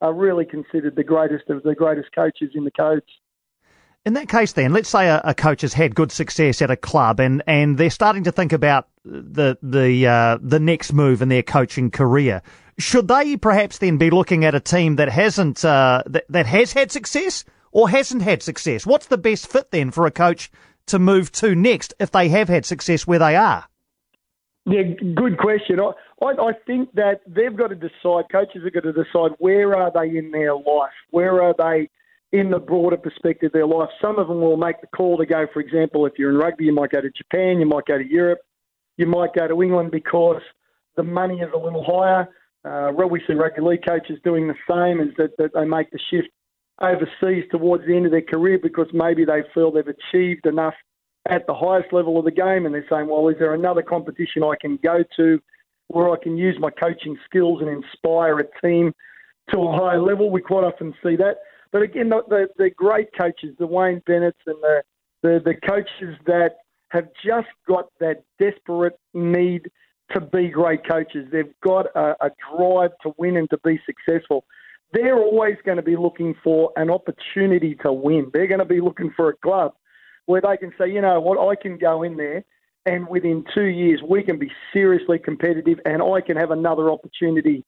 are 0.00 0.12
really 0.12 0.44
considered 0.44 0.96
the 0.96 1.04
greatest 1.04 1.48
of 1.48 1.62
the 1.62 1.74
greatest 1.74 2.08
coaches 2.14 2.50
in 2.54 2.64
the 2.64 2.70
codes. 2.70 3.06
In 4.04 4.14
that 4.14 4.28
case, 4.28 4.52
then, 4.52 4.72
let's 4.72 4.88
say 4.88 5.08
a, 5.08 5.20
a, 5.24 5.34
coach 5.34 5.62
has 5.62 5.74
had 5.74 5.94
good 5.94 6.12
success 6.12 6.62
at 6.62 6.70
a 6.70 6.76
club, 6.76 7.20
and, 7.20 7.42
and 7.46 7.76
they're 7.76 7.90
starting 7.90 8.24
to 8.24 8.32
think 8.32 8.52
about 8.52 8.88
the 9.04 9.58
the 9.62 10.06
uh, 10.06 10.38
the 10.40 10.60
next 10.60 10.92
move 10.92 11.20
in 11.20 11.28
their 11.28 11.42
coaching 11.42 11.90
career. 11.90 12.42
Should 12.78 13.08
they 13.08 13.36
perhaps 13.36 13.78
then 13.78 13.98
be 13.98 14.10
looking 14.10 14.44
at 14.44 14.54
a 14.54 14.60
team 14.60 14.96
that 14.96 15.08
hasn't 15.08 15.64
uh, 15.64 16.04
that, 16.06 16.24
that 16.28 16.46
has 16.46 16.72
had 16.72 16.92
success 16.92 17.44
or 17.72 17.90
hasn't 17.90 18.22
had 18.22 18.42
success? 18.42 18.86
What's 18.86 19.06
the 19.06 19.18
best 19.18 19.50
fit 19.50 19.72
then 19.72 19.90
for 19.90 20.06
a 20.06 20.10
coach 20.10 20.50
to 20.86 20.98
move 20.98 21.32
to 21.32 21.54
next 21.54 21.92
if 21.98 22.10
they 22.10 22.28
have 22.28 22.48
had 22.48 22.64
success 22.64 23.06
where 23.06 23.18
they 23.18 23.36
are? 23.36 23.66
Yeah, 24.68 24.82
good 25.14 25.38
question. 25.38 25.80
I, 25.80 25.92
I, 26.22 26.48
I 26.48 26.52
think 26.66 26.92
that 26.94 27.20
they've 27.26 27.56
got 27.56 27.68
to 27.68 27.74
decide. 27.74 28.24
Coaches 28.30 28.62
have 28.64 28.72
got 28.74 28.82
to 28.82 28.92
decide 28.92 29.32
where 29.38 29.74
are 29.74 29.90
they 29.94 30.16
in 30.16 30.30
their 30.30 30.54
life, 30.54 30.92
where 31.10 31.42
are 31.42 31.54
they 31.56 31.88
in 32.32 32.50
the 32.50 32.58
broader 32.58 32.98
perspective 32.98 33.46
of 33.48 33.52
their 33.52 33.66
life. 33.66 33.88
Some 34.02 34.18
of 34.18 34.28
them 34.28 34.40
will 34.40 34.58
make 34.58 34.80
the 34.80 34.86
call 34.88 35.16
to 35.16 35.24
go. 35.24 35.46
For 35.52 35.60
example, 35.60 36.04
if 36.04 36.14
you're 36.18 36.30
in 36.30 36.36
rugby, 36.36 36.66
you 36.66 36.74
might 36.74 36.90
go 36.90 37.00
to 37.00 37.10
Japan, 37.10 37.58
you 37.60 37.66
might 37.66 37.86
go 37.86 37.96
to 37.96 38.06
Europe, 38.06 38.40
you 38.98 39.06
might 39.06 39.34
go 39.34 39.48
to 39.48 39.62
England 39.62 39.90
because 39.90 40.42
the 40.96 41.02
money 41.02 41.40
is 41.40 41.48
a 41.54 41.58
little 41.58 41.84
higher. 41.84 42.28
Uh, 42.64 42.92
we 42.92 43.22
see 43.26 43.32
rugby 43.32 43.62
league 43.62 43.86
coaches 43.86 44.18
doing 44.24 44.48
the 44.48 44.54
same, 44.68 45.00
is 45.00 45.14
that, 45.16 45.30
that 45.38 45.54
they 45.54 45.64
make 45.64 45.90
the 45.90 45.98
shift 46.10 46.28
overseas 46.80 47.44
towards 47.50 47.86
the 47.86 47.96
end 47.96 48.04
of 48.04 48.12
their 48.12 48.22
career 48.22 48.58
because 48.62 48.88
maybe 48.92 49.24
they 49.24 49.42
feel 49.54 49.72
they've 49.72 49.84
achieved 49.86 50.44
enough 50.46 50.74
at 51.28 51.46
the 51.46 51.54
highest 51.54 51.92
level 51.92 52.18
of 52.18 52.24
the 52.24 52.30
game, 52.30 52.66
and 52.66 52.74
they're 52.74 52.86
saying, 52.90 53.06
well, 53.08 53.28
is 53.28 53.36
there 53.38 53.54
another 53.54 53.82
competition 53.82 54.42
I 54.42 54.54
can 54.60 54.78
go 54.82 55.04
to 55.16 55.38
where 55.88 56.10
I 56.10 56.16
can 56.22 56.36
use 56.36 56.56
my 56.58 56.70
coaching 56.70 57.16
skills 57.24 57.60
and 57.60 57.68
inspire 57.68 58.38
a 58.38 58.44
team 58.60 58.92
to 59.52 59.60
a 59.60 59.72
higher 59.72 60.00
level? 60.00 60.30
We 60.30 60.40
quite 60.40 60.64
often 60.64 60.94
see 61.02 61.16
that. 61.16 61.36
But 61.70 61.82
again, 61.82 62.08
the, 62.08 62.22
the, 62.28 62.48
the 62.56 62.70
great 62.70 63.08
coaches, 63.18 63.54
the 63.58 63.66
Wayne 63.66 64.02
Bennett's 64.06 64.38
and 64.46 64.56
the, 64.62 64.82
the, 65.22 65.40
the 65.44 65.54
coaches 65.54 66.16
that 66.26 66.56
have 66.88 67.08
just 67.24 67.48
got 67.66 67.86
that 68.00 68.22
desperate 68.38 68.98
need 69.12 69.70
to 70.12 70.20
be 70.20 70.48
great 70.48 70.88
coaches. 70.88 71.28
They've 71.30 71.52
got 71.62 71.86
a, 71.94 72.16
a 72.20 72.30
drive 72.50 72.92
to 73.02 73.12
win 73.18 73.36
and 73.36 73.50
to 73.50 73.58
be 73.58 73.78
successful. 73.84 74.44
They're 74.94 75.18
always 75.18 75.56
going 75.66 75.76
to 75.76 75.82
be 75.82 75.96
looking 75.96 76.34
for 76.42 76.72
an 76.76 76.90
opportunity 76.90 77.74
to 77.82 77.92
win. 77.92 78.30
They're 78.32 78.46
going 78.46 78.60
to 78.60 78.64
be 78.64 78.80
looking 78.80 79.12
for 79.14 79.28
a 79.28 79.36
club 79.36 79.74
where 80.28 80.42
they 80.42 80.58
can 80.58 80.72
say, 80.78 80.90
you 80.90 81.00
know 81.00 81.20
what, 81.20 81.38
I 81.38 81.60
can 81.60 81.78
go 81.78 82.02
in 82.02 82.16
there 82.16 82.44
and 82.84 83.08
within 83.08 83.44
two 83.54 83.64
years 83.64 84.00
we 84.06 84.22
can 84.22 84.38
be 84.38 84.50
seriously 84.72 85.18
competitive 85.18 85.78
and 85.86 86.02
I 86.02 86.20
can 86.20 86.36
have 86.36 86.50
another 86.50 86.90
opportunity 86.90 87.64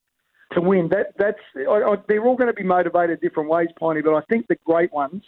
to 0.52 0.60
win. 0.60 0.88
That 0.90 1.14
that's 1.18 1.38
I, 1.56 1.62
I, 1.62 1.96
they're 2.06 2.24
all 2.24 2.36
going 2.36 2.48
to 2.48 2.54
be 2.54 2.62
motivated 2.62 3.20
different 3.20 3.48
ways, 3.48 3.68
Piney. 3.78 4.02
But 4.02 4.14
I 4.14 4.20
think 4.28 4.46
the 4.46 4.56
great 4.66 4.92
ones 4.92 5.22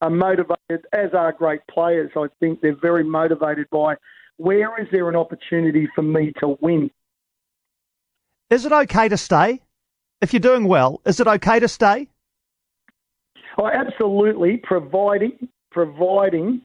are 0.00 0.10
motivated, 0.10 0.86
as 0.92 1.12
are 1.14 1.32
great 1.32 1.60
players. 1.68 2.12
I 2.16 2.26
think 2.38 2.60
they're 2.60 2.76
very 2.80 3.02
motivated 3.02 3.66
by 3.70 3.96
where 4.36 4.80
is 4.80 4.86
there 4.92 5.08
an 5.08 5.16
opportunity 5.16 5.88
for 5.96 6.02
me 6.02 6.32
to 6.38 6.56
win? 6.60 6.90
Is 8.50 8.64
it 8.64 8.72
okay 8.72 9.08
to 9.08 9.16
stay? 9.16 9.60
If 10.20 10.32
you're 10.32 10.40
doing 10.40 10.64
well, 10.64 11.00
is 11.04 11.18
it 11.18 11.26
okay 11.26 11.58
to 11.58 11.68
stay? 11.68 12.08
Oh, 13.58 13.66
absolutely, 13.66 14.58
providing 14.58 15.48
providing 15.70 16.62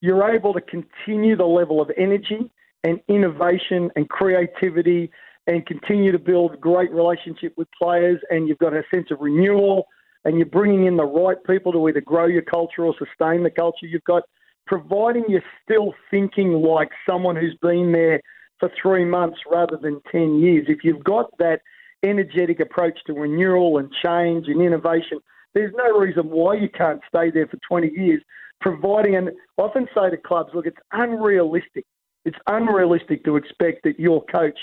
you're 0.00 0.28
able 0.34 0.52
to 0.52 0.60
continue 0.60 1.36
the 1.36 1.44
level 1.44 1.80
of 1.80 1.90
energy 1.96 2.50
and 2.82 3.00
innovation 3.08 3.90
and 3.96 4.08
creativity 4.08 5.10
and 5.46 5.66
continue 5.66 6.12
to 6.12 6.18
build 6.18 6.60
great 6.60 6.90
relationship 6.92 7.54
with 7.56 7.68
players 7.80 8.20
and 8.30 8.48
you've 8.48 8.58
got 8.58 8.74
a 8.74 8.82
sense 8.92 9.06
of 9.10 9.18
renewal 9.20 9.86
and 10.24 10.36
you're 10.36 10.46
bringing 10.46 10.86
in 10.86 10.96
the 10.96 11.04
right 11.04 11.42
people 11.46 11.72
to 11.72 11.88
either 11.88 12.00
grow 12.00 12.26
your 12.26 12.42
culture 12.42 12.84
or 12.84 12.94
sustain 12.98 13.42
the 13.42 13.50
culture 13.50 13.86
you've 13.86 14.04
got 14.04 14.22
providing 14.66 15.24
you're 15.28 15.42
still 15.62 15.94
thinking 16.10 16.52
like 16.52 16.90
someone 17.08 17.36
who's 17.36 17.56
been 17.60 17.92
there 17.92 18.20
for 18.58 18.70
three 18.80 19.04
months 19.04 19.38
rather 19.50 19.76
than 19.76 20.00
10 20.10 20.38
years, 20.38 20.66
if 20.68 20.84
you've 20.84 21.04
got 21.04 21.30
that 21.38 21.60
energetic 22.02 22.60
approach 22.60 22.98
to 23.06 23.12
renewal 23.12 23.78
and 23.78 23.90
change 24.04 24.46
and 24.48 24.60
innovation, 24.62 25.18
there's 25.54 25.72
no 25.76 25.98
reason 25.98 26.28
why 26.30 26.54
you 26.54 26.68
can't 26.68 27.00
stay 27.08 27.30
there 27.30 27.46
for 27.46 27.58
20 27.68 27.90
years. 27.96 28.22
Providing, 28.60 29.16
and 29.16 29.30
often 29.58 29.86
say 29.94 30.10
to 30.10 30.16
clubs, 30.16 30.50
look, 30.54 30.66
it's 30.66 30.76
unrealistic. 30.92 31.84
It's 32.24 32.36
unrealistic 32.46 33.24
to 33.24 33.36
expect 33.36 33.84
that 33.84 34.00
your 34.00 34.24
coach 34.26 34.58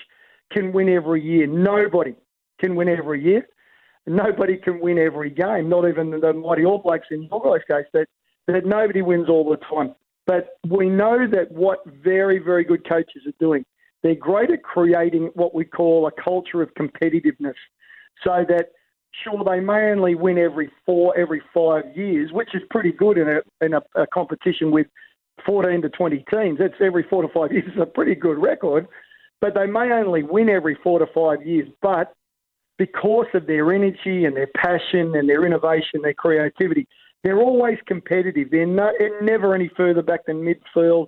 can 0.51 0.71
win 0.71 0.89
every 0.89 1.23
year. 1.23 1.47
Nobody 1.47 2.15
can 2.59 2.75
win 2.75 2.89
every 2.89 3.23
year. 3.23 3.47
Nobody 4.07 4.57
can 4.57 4.79
win 4.79 4.97
every 4.97 5.29
game, 5.29 5.69
not 5.69 5.87
even 5.87 6.09
the 6.09 6.33
mighty 6.33 6.65
All 6.65 6.79
Blacks 6.79 7.07
in 7.11 7.23
your 7.23 7.41
guys' 7.41 7.61
case. 7.69 7.85
That 7.93 8.07
that 8.47 8.65
nobody 8.65 9.01
wins 9.01 9.29
all 9.29 9.49
the 9.49 9.57
time. 9.57 9.95
But 10.25 10.57
we 10.67 10.89
know 10.89 11.27
that 11.27 11.51
what 11.51 11.79
very, 11.85 12.39
very 12.39 12.63
good 12.63 12.87
coaches 12.87 13.23
are 13.27 13.33
doing, 13.39 13.65
they're 14.03 14.15
great 14.15 14.51
at 14.51 14.63
creating 14.63 15.29
what 15.35 15.53
we 15.53 15.65
call 15.65 16.07
a 16.07 16.11
culture 16.11 16.61
of 16.61 16.73
competitiveness 16.73 17.55
so 18.23 18.45
that 18.49 18.71
Sure, 19.23 19.43
they 19.43 19.59
may 19.59 19.91
only 19.91 20.15
win 20.15 20.37
every 20.37 20.71
four, 20.85 21.17
every 21.17 21.41
five 21.53 21.83
years, 21.95 22.31
which 22.31 22.55
is 22.55 22.61
pretty 22.69 22.91
good 22.91 23.17
in 23.17 23.27
a 23.27 23.65
in 23.65 23.73
a, 23.73 23.81
a 23.95 24.07
competition 24.07 24.71
with 24.71 24.87
14 25.45 25.81
to 25.81 25.89
20 25.89 26.25
teams. 26.31 26.59
That's 26.59 26.73
every 26.79 27.03
four 27.09 27.21
to 27.21 27.27
five 27.27 27.51
years 27.51 27.65
is 27.73 27.81
a 27.81 27.85
pretty 27.85 28.15
good 28.15 28.37
record. 28.37 28.87
But 29.41 29.55
they 29.55 29.65
may 29.65 29.91
only 29.91 30.23
win 30.23 30.49
every 30.49 30.77
four 30.83 30.99
to 30.99 31.07
five 31.13 31.45
years. 31.45 31.67
But 31.81 32.13
because 32.77 33.27
of 33.33 33.47
their 33.47 33.73
energy 33.73 34.25
and 34.25 34.35
their 34.35 34.49
passion 34.55 35.15
and 35.15 35.27
their 35.27 35.45
innovation, 35.45 36.01
their 36.03 36.13
creativity, 36.13 36.87
they're 37.23 37.39
always 37.39 37.77
competitive. 37.87 38.49
They're, 38.49 38.65
no, 38.65 38.91
they're 38.97 39.21
never 39.21 39.53
any 39.53 39.69
further 39.75 40.01
back 40.01 40.25
than 40.25 40.37
midfield. 40.37 41.07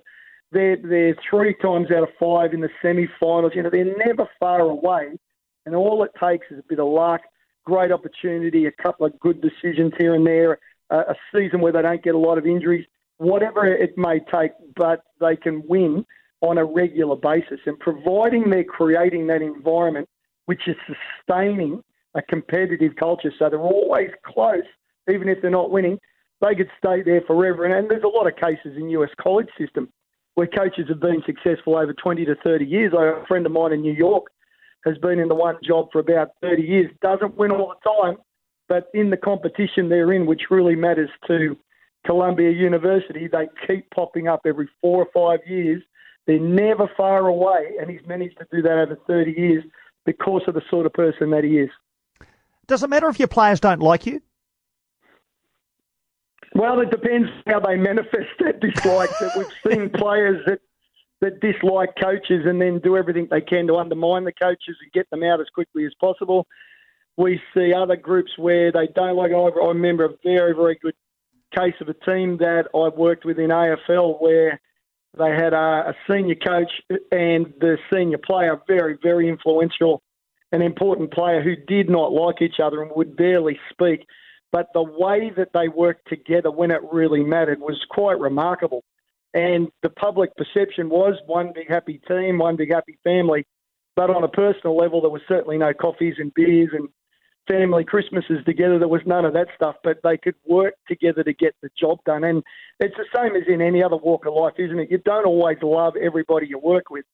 They're, 0.52 0.76
they're 0.76 1.16
three 1.28 1.54
times 1.60 1.88
out 1.90 2.04
of 2.04 2.10
five 2.20 2.54
in 2.54 2.60
the 2.60 2.68
semi-finals. 2.80 3.52
You 3.54 3.62
know, 3.64 3.70
they're 3.70 3.96
never 4.06 4.28
far 4.38 4.60
away. 4.60 5.16
And 5.66 5.74
all 5.74 6.04
it 6.04 6.12
takes 6.20 6.46
is 6.50 6.58
a 6.58 6.64
bit 6.68 6.78
of 6.78 6.86
luck, 6.86 7.22
great 7.64 7.92
opportunity, 7.92 8.66
a 8.66 8.72
couple 8.72 9.06
of 9.06 9.18
good 9.20 9.40
decisions 9.40 9.92
here 9.98 10.14
and 10.14 10.26
there, 10.26 10.58
a, 10.90 10.96
a 10.96 11.14
season 11.34 11.60
where 11.60 11.72
they 11.72 11.82
don't 11.82 12.02
get 12.02 12.14
a 12.14 12.18
lot 12.18 12.38
of 12.38 12.46
injuries, 12.46 12.86
whatever 13.18 13.66
it 13.66 13.96
may 13.96 14.20
take, 14.32 14.52
but 14.76 15.02
they 15.20 15.36
can 15.36 15.62
win 15.66 16.04
on 16.40 16.58
a 16.58 16.64
regular 16.64 17.16
basis. 17.16 17.60
And 17.66 17.78
providing 17.78 18.50
they're 18.50 18.64
creating 18.64 19.26
that 19.28 19.42
environment 19.42 20.08
which 20.46 20.62
is 20.66 20.76
sustaining 20.86 21.82
a 22.14 22.22
competitive 22.22 22.94
culture, 22.96 23.32
so 23.38 23.48
they're 23.48 23.58
always 23.58 24.10
close, 24.24 24.64
even 25.10 25.28
if 25.28 25.40
they're 25.40 25.50
not 25.50 25.70
winning, 25.70 25.98
they 26.40 26.54
could 26.54 26.68
stay 26.78 27.02
there 27.02 27.22
forever. 27.22 27.64
And, 27.64 27.74
and 27.74 27.90
there's 27.90 28.04
a 28.04 28.08
lot 28.08 28.26
of 28.26 28.36
cases 28.36 28.76
in 28.76 28.90
US 28.90 29.10
college 29.20 29.48
system 29.58 29.88
where 30.34 30.46
coaches 30.46 30.86
have 30.88 31.00
been 31.00 31.22
successful 31.24 31.76
over 31.76 31.92
20 31.92 32.24
to 32.26 32.34
30 32.44 32.64
years. 32.64 32.92
A 32.92 33.24
friend 33.26 33.46
of 33.46 33.52
mine 33.52 33.72
in 33.72 33.80
New 33.80 33.92
York 33.92 34.26
has 34.84 34.98
been 34.98 35.18
in 35.18 35.28
the 35.28 35.34
one 35.34 35.56
job 35.64 35.88
for 35.92 35.98
about 35.98 36.32
30 36.42 36.62
years, 36.62 36.90
doesn't 37.00 37.36
win 37.36 37.50
all 37.50 37.74
the 37.74 37.90
time, 37.90 38.18
but 38.68 38.88
in 38.94 39.10
the 39.10 39.16
competition 39.16 39.88
they're 39.88 40.12
in, 40.12 40.26
which 40.26 40.42
really 40.50 40.76
matters 40.76 41.10
to 41.26 41.56
Columbia 42.06 42.50
University, 42.50 43.28
they 43.28 43.48
keep 43.66 43.88
popping 43.90 44.28
up 44.28 44.40
every 44.46 44.68
four 44.80 45.06
or 45.06 45.08
five 45.14 45.46
years. 45.48 45.82
They're 46.26 46.38
never 46.38 46.88
far 46.96 47.26
away, 47.26 47.72
and 47.80 47.90
he's 47.90 48.06
managed 48.06 48.38
to 48.38 48.46
do 48.52 48.62
that 48.62 48.78
over 48.78 48.98
30 49.06 49.32
years 49.32 49.64
because 50.04 50.42
of 50.46 50.54
the 50.54 50.62
sort 50.70 50.86
of 50.86 50.92
person 50.92 51.30
that 51.30 51.44
he 51.44 51.58
is. 51.58 51.70
Does 52.66 52.82
it 52.82 52.90
matter 52.90 53.08
if 53.08 53.18
your 53.18 53.28
players 53.28 53.60
don't 53.60 53.80
like 53.80 54.06
you? 54.06 54.20
Well, 56.54 56.80
it 56.80 56.90
depends 56.90 57.28
how 57.46 57.60
they 57.60 57.76
manifest 57.76 58.30
that 58.40 58.60
dislike. 58.60 59.10
that 59.20 59.36
we've 59.36 59.72
seen 59.72 59.90
players 59.94 60.42
that 60.46 60.60
that 61.20 61.40
dislike 61.40 61.90
coaches 62.00 62.44
and 62.44 62.60
then 62.60 62.80
do 62.80 62.96
everything 62.96 63.28
they 63.30 63.40
can 63.40 63.66
to 63.66 63.76
undermine 63.76 64.24
the 64.24 64.32
coaches 64.32 64.76
and 64.82 64.92
get 64.92 65.08
them 65.10 65.22
out 65.22 65.40
as 65.40 65.46
quickly 65.54 65.84
as 65.86 65.92
possible. 66.00 66.46
We 67.16 67.40
see 67.54 67.72
other 67.72 67.96
groups 67.96 68.32
where 68.36 68.72
they 68.72 68.88
don't 68.94 69.16
like. 69.16 69.30
I 69.32 69.66
remember 69.68 70.04
a 70.04 70.14
very, 70.24 70.54
very 70.54 70.78
good 70.82 70.94
case 71.56 71.74
of 71.80 71.88
a 71.88 71.94
team 71.94 72.38
that 72.38 72.64
I 72.74 72.88
worked 72.88 73.24
with 73.24 73.38
in 73.38 73.50
AFL 73.50 74.20
where 74.20 74.60
they 75.16 75.30
had 75.30 75.52
a, 75.52 75.90
a 75.90 75.94
senior 76.10 76.34
coach 76.34 76.70
and 77.12 77.52
the 77.60 77.78
senior 77.92 78.18
player, 78.18 78.60
very, 78.66 78.98
very 79.02 79.28
influential 79.28 80.02
and 80.50 80.62
important 80.62 81.12
player 81.12 81.42
who 81.42 81.56
did 81.56 81.88
not 81.88 82.12
like 82.12 82.42
each 82.42 82.60
other 82.62 82.82
and 82.82 82.90
would 82.94 83.16
barely 83.16 83.58
speak. 83.70 84.06
But 84.52 84.68
the 84.72 84.82
way 84.82 85.32
that 85.36 85.50
they 85.52 85.68
worked 85.68 86.08
together 86.08 86.50
when 86.50 86.70
it 86.70 86.80
really 86.92 87.24
mattered 87.24 87.60
was 87.60 87.84
quite 87.90 88.18
remarkable. 88.18 88.84
And 89.34 89.68
the 89.82 89.90
public 89.90 90.30
perception 90.36 90.88
was 90.88 91.14
one 91.26 91.52
big 91.54 91.68
happy 91.68 92.00
team, 92.08 92.38
one 92.38 92.56
big 92.56 92.72
happy 92.72 92.98
family. 93.02 93.44
But 93.96 94.10
on 94.10 94.24
a 94.24 94.28
personal 94.28 94.76
level, 94.76 95.00
there 95.00 95.10
was 95.10 95.22
certainly 95.28 95.58
no 95.58 95.74
coffees 95.74 96.14
and 96.18 96.32
beers 96.34 96.70
and 96.72 96.88
family 97.48 97.84
Christmases 97.84 98.44
together. 98.46 98.78
There 98.78 98.88
was 98.88 99.02
none 99.06 99.24
of 99.24 99.34
that 99.34 99.48
stuff, 99.54 99.76
but 99.82 99.98
they 100.02 100.16
could 100.16 100.36
work 100.46 100.74
together 100.88 101.22
to 101.22 101.32
get 101.32 101.54
the 101.62 101.68
job 101.78 101.98
done. 102.06 102.24
And 102.24 102.42
it's 102.80 102.96
the 102.96 103.06
same 103.14 103.36
as 103.36 103.42
in 103.48 103.60
any 103.60 103.82
other 103.82 103.96
walk 103.96 104.26
of 104.26 104.34
life, 104.34 104.54
isn't 104.58 104.78
it? 104.78 104.90
You 104.90 104.98
don't 104.98 105.26
always 105.26 105.58
love 105.62 105.94
everybody 105.96 106.46
you 106.48 106.58
work 106.58 106.90
with, 106.90 107.04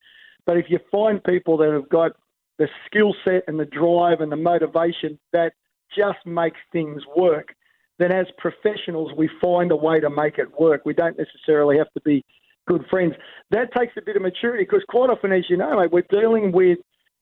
but 0.47 0.57
if 0.57 0.67
you 0.69 0.79
find 0.91 1.23
people 1.23 1.57
that 1.59 1.73
have 1.73 1.89
got 1.89 2.13
the 2.59 2.69
skill 2.87 3.15
set 3.25 3.45
and 3.49 3.59
the 3.59 3.65
drive 3.65 4.21
and 4.21 4.31
the 4.31 4.37
motivation 4.37 5.19
that 5.33 5.55
just 5.97 6.25
makes 6.25 6.59
things 6.73 7.03
work, 7.17 7.55
then 8.01 8.13
as 8.13 8.27
professionals, 8.39 9.13
we 9.17 9.29
find 9.41 9.71
a 9.71 9.77
way 9.77 10.01
to 10.01 10.09
make 10.11 10.39
it 10.39 10.59
work. 10.59 10.83
We 10.85 10.95
don't 10.95 11.19
necessarily 11.19 11.79
have 11.79 11.93
to 11.93 12.01
be 12.01 12.25
good 12.67 12.85
friends. 12.89 13.15
That 13.51 13.73
takes 13.77 13.93
a 13.99 14.03
bit 14.03 14.17
of 14.17 14.23
maturity 14.23 14.65
because 14.65 14.85
quite 14.89 15.11
often, 15.11 15.33
as 15.33 15.45
you 15.49 15.57
know, 15.57 15.79
mate, 15.79 15.93
we're 15.93 16.07
dealing 16.11 16.51
with 16.53 16.79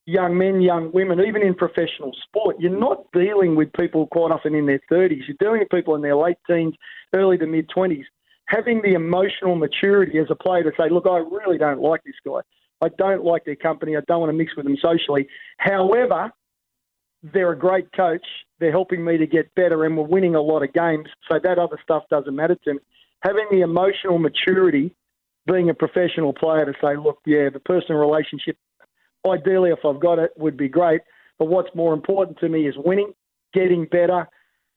young 0.06 0.38
men, 0.38 0.60
young 0.60 0.90
women, 0.92 1.20
even 1.20 1.42
in 1.42 1.54
professional 1.54 2.12
sport, 2.26 2.56
you're 2.58 2.78
not 2.78 3.04
dealing 3.12 3.56
with 3.56 3.72
people 3.74 4.06
quite 4.06 4.30
often 4.30 4.54
in 4.54 4.66
their 4.66 4.80
30s. 4.90 5.22
You're 5.26 5.36
dealing 5.38 5.60
with 5.60 5.68
people 5.68 5.94
in 5.96 6.00
their 6.02 6.16
late 6.16 6.38
teens, 6.48 6.74
early 7.14 7.36
to 7.38 7.46
mid 7.46 7.68
20s. 7.68 8.04
Having 8.46 8.80
the 8.82 8.94
emotional 8.94 9.54
maturity 9.54 10.18
as 10.18 10.28
a 10.30 10.34
player 10.34 10.62
to 10.62 10.72
say, 10.78 10.88
look, 10.90 11.06
I 11.06 11.18
really 11.18 11.58
don't 11.58 11.82
like 11.82 12.02
this 12.04 12.14
guy. 12.24 12.40
I 12.80 12.88
don't 12.96 13.22
like 13.22 13.44
their 13.44 13.56
company. 13.56 13.96
I 13.96 14.00
don't 14.08 14.20
want 14.20 14.30
to 14.30 14.36
mix 14.36 14.56
with 14.56 14.64
them 14.64 14.78
socially. 14.80 15.28
However, 15.58 16.30
they're 17.22 17.52
a 17.52 17.58
great 17.58 17.92
coach. 17.92 18.26
They're 18.60 18.72
helping 18.72 19.04
me 19.04 19.16
to 19.18 19.26
get 19.26 19.54
better, 19.54 19.84
and 19.84 19.96
we're 19.96 20.04
winning 20.04 20.34
a 20.34 20.40
lot 20.40 20.62
of 20.62 20.72
games. 20.72 21.08
So 21.30 21.38
that 21.42 21.58
other 21.58 21.78
stuff 21.82 22.04
doesn't 22.10 22.34
matter 22.34 22.56
to 22.64 22.74
me. 22.74 22.80
Having 23.20 23.46
the 23.50 23.60
emotional 23.60 24.18
maturity, 24.18 24.94
being 25.46 25.70
a 25.70 25.74
professional 25.74 26.32
player, 26.32 26.64
to 26.64 26.72
say, 26.80 26.96
look, 26.96 27.18
yeah, 27.26 27.48
the 27.52 27.60
personal 27.60 28.00
relationship 28.00 28.56
ideally, 29.28 29.70
if 29.70 29.80
I've 29.84 30.00
got 30.00 30.18
it, 30.18 30.30
would 30.36 30.56
be 30.56 30.68
great. 30.68 31.00
But 31.38 31.46
what's 31.46 31.74
more 31.74 31.94
important 31.94 32.38
to 32.38 32.48
me 32.48 32.68
is 32.68 32.74
winning, 32.76 33.12
getting 33.52 33.86
better, 33.86 34.28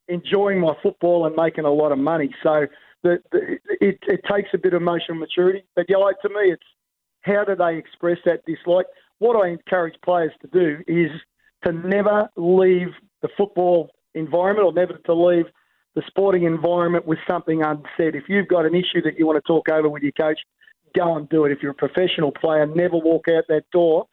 enjoying 0.08 0.60
my 0.60 0.74
football, 0.82 1.26
and 1.26 1.36
making 1.36 1.66
a 1.66 1.72
lot 1.72 1.92
of 1.92 2.00
money. 2.00 2.34
So 2.44 2.68
the, 3.04 3.20
the, 3.32 3.58
it, 3.80 4.00
it 4.08 4.22
takes 4.32 4.50
a 4.54 4.58
bit 4.58 4.74
of 4.74 4.82
emotional 4.82 5.18
maturity. 5.18 5.64
But 5.76 5.86
yeah, 5.90 5.98
like, 5.98 6.20
to 6.22 6.30
me, 6.30 6.52
it's 6.52 6.64
how 7.22 7.44
do 7.44 7.56
they 7.56 7.78
express 7.78 8.18
that 8.26 8.46
dislike? 8.46 8.88
What 9.20 9.36
I 9.36 9.50
encourage 9.50 9.96
players 10.04 10.32
to 10.42 10.48
do 10.48 10.84
is 10.88 11.12
to 11.63 11.71
never 11.71 12.30
leave 12.36 12.89
the 13.21 13.30
football 13.38 13.91
environment 14.13 14.65
or 14.65 14.74
never 14.74 14.97
to 15.06 15.13
leave 15.13 15.45
the 15.95 16.02
sporting 16.08 16.43
environment 16.43 17.06
with 17.06 17.19
something 17.30 17.62
unsaid. 17.63 18.15
If 18.15 18.24
you've 18.30 18.47
got 18.47 18.65
an 18.65 18.74
issue 18.74 19.02
that 19.04 19.17
you 19.17 19.28
want 19.28 19.43
to 19.43 19.47
talk 19.47 19.69
over 19.69 19.89
with 19.89 20.04
your 20.04 20.13
coach, 20.13 20.39
go 20.95 21.15
and 21.15 21.28
do 21.30 21.45
it. 21.45 21.52
If 21.52 21.60
you're 21.62 21.71
a 21.71 21.76
professional 21.76 22.32
player, 22.32 22.65
never 22.65 22.97
walk 22.97 23.26
out 23.30 23.43
that 23.50 23.63
door 23.71 24.06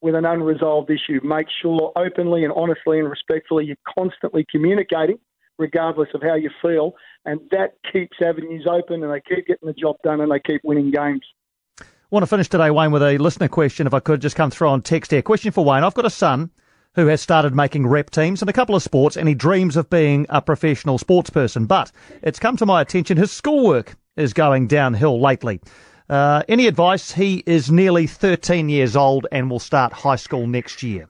with 0.00 0.14
an 0.14 0.26
unresolved 0.26 0.90
issue. 0.90 1.20
Make 1.22 1.46
sure 1.62 1.92
openly 1.96 2.44
and 2.44 2.52
honestly 2.54 2.98
and 2.98 3.08
respectfully 3.08 3.64
you're 3.66 3.76
constantly 3.98 4.44
communicating, 4.50 5.18
regardless 5.58 6.08
of 6.14 6.22
how 6.22 6.34
you 6.34 6.50
feel, 6.60 6.94
and 7.24 7.40
that 7.50 7.74
keeps 7.92 8.16
avenues 8.22 8.66
open 8.68 9.02
and 9.02 9.12
they 9.12 9.20
keep 9.20 9.46
getting 9.46 9.66
the 9.66 9.72
job 9.72 9.96
done 10.04 10.20
and 10.20 10.30
they 10.30 10.40
keep 10.40 10.60
winning 10.64 10.90
games. 10.90 11.22
I 11.80 11.84
want 12.10 12.24
to 12.24 12.26
finish 12.26 12.48
today, 12.48 12.70
Wayne, 12.70 12.90
with 12.90 13.02
a 13.02 13.16
listener 13.16 13.48
question, 13.48 13.86
if 13.86 13.94
I 13.94 14.00
could 14.00 14.20
just 14.20 14.36
come 14.36 14.50
through 14.50 14.68
on 14.68 14.82
text 14.82 15.12
here. 15.12 15.22
Question 15.22 15.50
for 15.50 15.64
Wayne. 15.64 15.82
I've 15.82 15.94
got 15.94 16.04
a 16.04 16.10
son 16.10 16.50
who 16.94 17.06
has 17.06 17.20
started 17.20 17.54
making 17.54 17.86
rep 17.86 18.10
teams 18.10 18.42
in 18.42 18.48
a 18.48 18.52
couple 18.52 18.74
of 18.74 18.82
sports 18.82 19.16
and 19.16 19.28
he 19.28 19.34
dreams 19.34 19.76
of 19.76 19.88
being 19.88 20.26
a 20.28 20.42
professional 20.42 20.98
sports 20.98 21.30
person, 21.30 21.66
but 21.66 21.90
it's 22.22 22.38
come 22.38 22.56
to 22.56 22.66
my 22.66 22.80
attention 22.80 23.16
his 23.16 23.32
schoolwork 23.32 23.96
is 24.16 24.32
going 24.32 24.66
downhill 24.66 25.20
lately. 25.20 25.60
Uh, 26.08 26.42
any 26.48 26.66
advice? 26.66 27.12
He 27.12 27.42
is 27.46 27.70
nearly 27.70 28.06
13 28.06 28.68
years 28.68 28.96
old 28.96 29.26
and 29.32 29.50
will 29.50 29.58
start 29.58 29.92
high 29.92 30.16
school 30.16 30.46
next 30.46 30.82
year. 30.82 31.08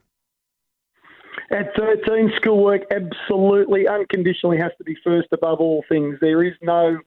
At 1.51 1.75
13, 1.75 2.31
schoolwork 2.37 2.83
absolutely, 2.91 3.87
unconditionally 3.87 4.57
has 4.57 4.71
to 4.77 4.83
be 4.83 4.95
first 5.03 5.27
above 5.31 5.59
all 5.59 5.83
things. 5.89 6.17
There 6.21 6.43
is 6.43 6.53
no, 6.61 6.99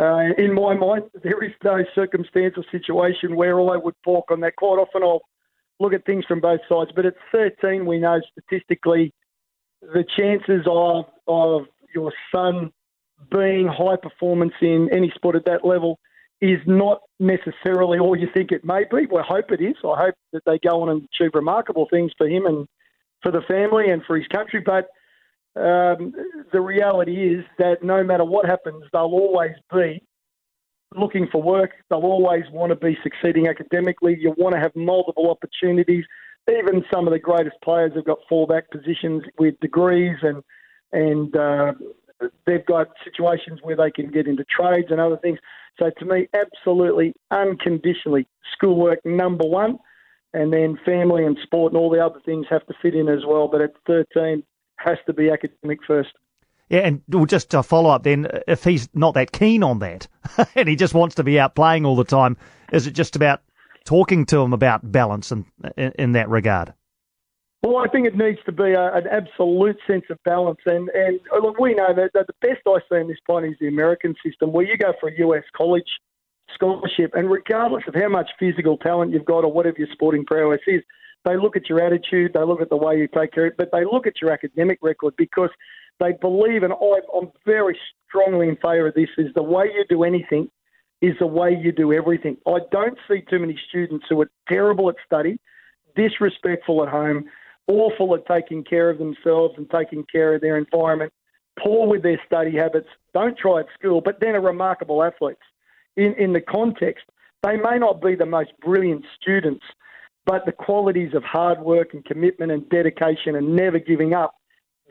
uh, 0.00 0.32
in 0.38 0.54
my 0.54 0.74
mind, 0.74 1.04
there 1.22 1.42
is 1.44 1.52
no 1.62 1.84
circumstance 1.94 2.54
or 2.56 2.64
situation 2.72 3.36
where 3.36 3.60
I 3.60 3.76
would 3.76 3.94
talk 4.02 4.30
on 4.30 4.40
that. 4.40 4.56
Quite 4.56 4.78
often 4.78 5.02
I'll 5.02 5.22
look 5.80 5.92
at 5.92 6.04
things 6.04 6.24
from 6.26 6.40
both 6.40 6.60
sides, 6.68 6.90
but 6.94 7.06
at 7.06 7.14
13, 7.32 7.86
we 7.86 7.98
know 7.98 8.20
statistically 8.32 9.12
the 9.80 10.04
chances 10.16 10.66
of, 10.66 11.04
of 11.26 11.66
your 11.94 12.12
son 12.34 12.72
being 13.30 13.66
high 13.66 13.96
performance 13.96 14.54
in 14.60 14.88
any 14.92 15.10
sport 15.14 15.36
at 15.36 15.44
that 15.46 15.64
level 15.64 15.98
is 16.40 16.58
not 16.66 17.00
necessarily 17.18 17.98
all 17.98 18.16
you 18.16 18.28
think 18.32 18.52
it 18.52 18.64
may 18.64 18.84
be. 18.90 19.06
Well, 19.06 19.24
I 19.24 19.26
hope 19.26 19.50
it 19.50 19.60
is. 19.60 19.74
I 19.84 20.04
hope 20.04 20.14
that 20.32 20.42
they 20.46 20.58
go 20.58 20.82
on 20.82 20.88
and 20.88 21.08
achieve 21.12 21.32
remarkable 21.34 21.88
things 21.90 22.12
for 22.16 22.28
him 22.28 22.46
and 22.46 22.66
for 23.22 23.32
the 23.32 23.42
family 23.42 23.90
and 23.90 24.02
for 24.04 24.16
his 24.16 24.26
country. 24.28 24.62
But 24.64 24.88
um, 25.60 26.12
the 26.52 26.60
reality 26.60 27.34
is 27.34 27.44
that 27.58 27.82
no 27.82 28.04
matter 28.04 28.24
what 28.24 28.46
happens, 28.46 28.84
they'll 28.92 29.02
always 29.02 29.56
be 29.72 30.02
looking 30.94 31.28
for 31.30 31.42
work. 31.42 31.70
They'll 31.90 32.00
always 32.00 32.44
want 32.52 32.70
to 32.70 32.76
be 32.76 32.96
succeeding 33.02 33.48
academically. 33.48 34.16
You 34.18 34.34
want 34.36 34.54
to 34.54 34.60
have 34.60 34.74
multiple 34.74 35.30
opportunities. 35.30 36.04
Even 36.50 36.84
some 36.92 37.06
of 37.06 37.12
the 37.12 37.18
greatest 37.18 37.56
players 37.62 37.92
have 37.94 38.06
got 38.06 38.18
fallback 38.30 38.62
positions 38.70 39.22
with 39.38 39.58
degrees 39.60 40.16
and 40.22 40.42
and 40.90 41.36
uh, 41.36 41.74
they've 42.46 42.64
got 42.64 42.88
situations 43.04 43.60
where 43.62 43.76
they 43.76 43.90
can 43.90 44.10
get 44.10 44.26
into 44.26 44.44
trades 44.44 44.88
and 44.90 45.00
other 45.00 45.18
things. 45.18 45.38
So 45.78 45.90
to 45.98 46.04
me, 46.06 46.28
absolutely 46.34 47.12
unconditionally, 47.30 48.26
schoolwork 48.54 49.04
number 49.04 49.46
one, 49.46 49.78
and 50.32 50.50
then 50.50 50.78
family 50.86 51.26
and 51.26 51.38
sport 51.42 51.72
and 51.72 51.78
all 51.78 51.90
the 51.90 52.04
other 52.04 52.20
things 52.24 52.46
have 52.48 52.66
to 52.66 52.74
fit 52.80 52.94
in 52.94 53.08
as 53.08 53.20
well. 53.26 53.48
But 53.48 53.60
at 53.60 53.72
13, 53.86 54.42
has 54.78 54.98
to 55.06 55.12
be 55.12 55.30
academic 55.30 55.80
first. 55.86 56.10
Yeah, 56.68 56.80
and 56.80 57.02
just 57.26 57.50
to 57.50 57.62
follow 57.62 57.90
up 57.90 58.02
then, 58.02 58.26
uh, 58.26 58.40
if 58.46 58.64
he's 58.64 58.88
not 58.94 59.14
that 59.14 59.32
keen 59.32 59.62
on 59.62 59.78
that 59.78 60.06
and 60.54 60.68
he 60.68 60.76
just 60.76 60.94
wants 60.94 61.14
to 61.16 61.24
be 61.24 61.40
out 61.40 61.54
playing 61.54 61.86
all 61.86 61.96
the 61.96 62.04
time, 62.04 62.36
is 62.72 62.86
it 62.86 62.92
just 62.92 63.16
about 63.16 63.40
talking 63.84 64.26
to 64.26 64.38
him 64.40 64.52
about 64.52 64.92
balance 64.92 65.32
and 65.32 65.46
in, 65.76 65.92
in 65.98 66.12
that 66.12 66.28
regard? 66.28 66.74
Well, 67.62 67.78
I 67.78 67.88
think 67.88 68.06
it 68.06 68.16
needs 68.16 68.38
to 68.46 68.52
be 68.52 68.72
a, 68.72 68.94
an 68.94 69.06
absolute 69.10 69.78
sense 69.86 70.04
of 70.10 70.18
balance. 70.24 70.60
And, 70.66 70.88
and 70.90 71.18
uh, 71.34 71.38
look, 71.38 71.58
we 71.58 71.74
know 71.74 71.92
that, 71.94 72.10
that 72.14 72.26
the 72.28 72.34
best 72.46 72.60
I 72.66 72.78
see 72.88 73.00
in 73.00 73.08
this 73.08 73.18
point 73.26 73.46
is 73.46 73.56
the 73.60 73.66
American 73.66 74.14
system, 74.24 74.52
where 74.52 74.64
you 74.64 74.76
go 74.76 74.92
for 75.00 75.08
a 75.08 75.18
US 75.18 75.44
college 75.56 75.88
scholarship, 76.54 77.12
and 77.14 77.30
regardless 77.30 77.84
of 77.88 77.94
how 77.94 78.08
much 78.08 78.30
physical 78.38 78.76
talent 78.76 79.12
you've 79.12 79.24
got 79.24 79.44
or 79.44 79.52
whatever 79.52 79.76
your 79.78 79.88
sporting 79.92 80.24
prowess 80.24 80.60
is, 80.66 80.82
they 81.24 81.36
look 81.36 81.56
at 81.56 81.68
your 81.68 81.80
attitude, 81.80 82.32
they 82.34 82.42
look 82.42 82.60
at 82.60 82.70
the 82.70 82.76
way 82.76 82.98
you 82.98 83.08
take 83.08 83.32
care 83.32 83.46
of 83.46 83.52
it, 83.52 83.56
but 83.56 83.70
they 83.72 83.84
look 83.84 84.06
at 84.06 84.20
your 84.20 84.30
academic 84.30 84.78
record 84.82 85.14
because 85.16 85.50
they 86.00 86.12
believe, 86.20 86.62
and 86.62 86.72
I'm 86.72 87.30
very 87.44 87.78
strongly 88.08 88.48
in 88.48 88.56
favour 88.56 88.88
of 88.88 88.94
this, 88.94 89.08
is 89.18 89.32
the 89.34 89.42
way 89.42 89.66
you 89.74 89.84
do 89.88 90.04
anything 90.04 90.50
is 91.00 91.14
the 91.20 91.26
way 91.26 91.56
you 91.56 91.72
do 91.72 91.92
everything. 91.92 92.36
I 92.46 92.58
don't 92.72 92.98
see 93.08 93.22
too 93.28 93.38
many 93.38 93.58
students 93.68 94.06
who 94.08 94.20
are 94.20 94.30
terrible 94.48 94.88
at 94.88 94.96
study, 95.04 95.38
disrespectful 95.94 96.82
at 96.82 96.88
home, 96.88 97.24
awful 97.68 98.14
at 98.14 98.26
taking 98.26 98.64
care 98.64 98.90
of 98.90 98.98
themselves 98.98 99.54
and 99.56 99.70
taking 99.70 100.04
care 100.10 100.34
of 100.34 100.40
their 100.40 100.56
environment, 100.56 101.12
poor 101.62 101.86
with 101.86 102.02
their 102.02 102.20
study 102.26 102.56
habits, 102.56 102.88
don't 103.14 103.36
try 103.36 103.60
at 103.60 103.66
school, 103.78 104.00
but 104.00 104.20
then 104.20 104.34
are 104.34 104.40
remarkable 104.40 105.02
athletes. 105.02 105.42
In, 105.96 106.14
in 106.14 106.32
the 106.32 106.40
context, 106.40 107.04
they 107.42 107.56
may 107.56 107.78
not 107.78 108.00
be 108.00 108.14
the 108.14 108.26
most 108.26 108.50
brilliant 108.60 109.04
students, 109.20 109.64
but 110.28 110.44
the 110.44 110.52
qualities 110.52 111.14
of 111.14 111.24
hard 111.24 111.58
work 111.58 111.94
and 111.94 112.04
commitment 112.04 112.52
and 112.52 112.68
dedication 112.68 113.34
and 113.34 113.56
never 113.56 113.78
giving 113.78 114.12
up 114.12 114.34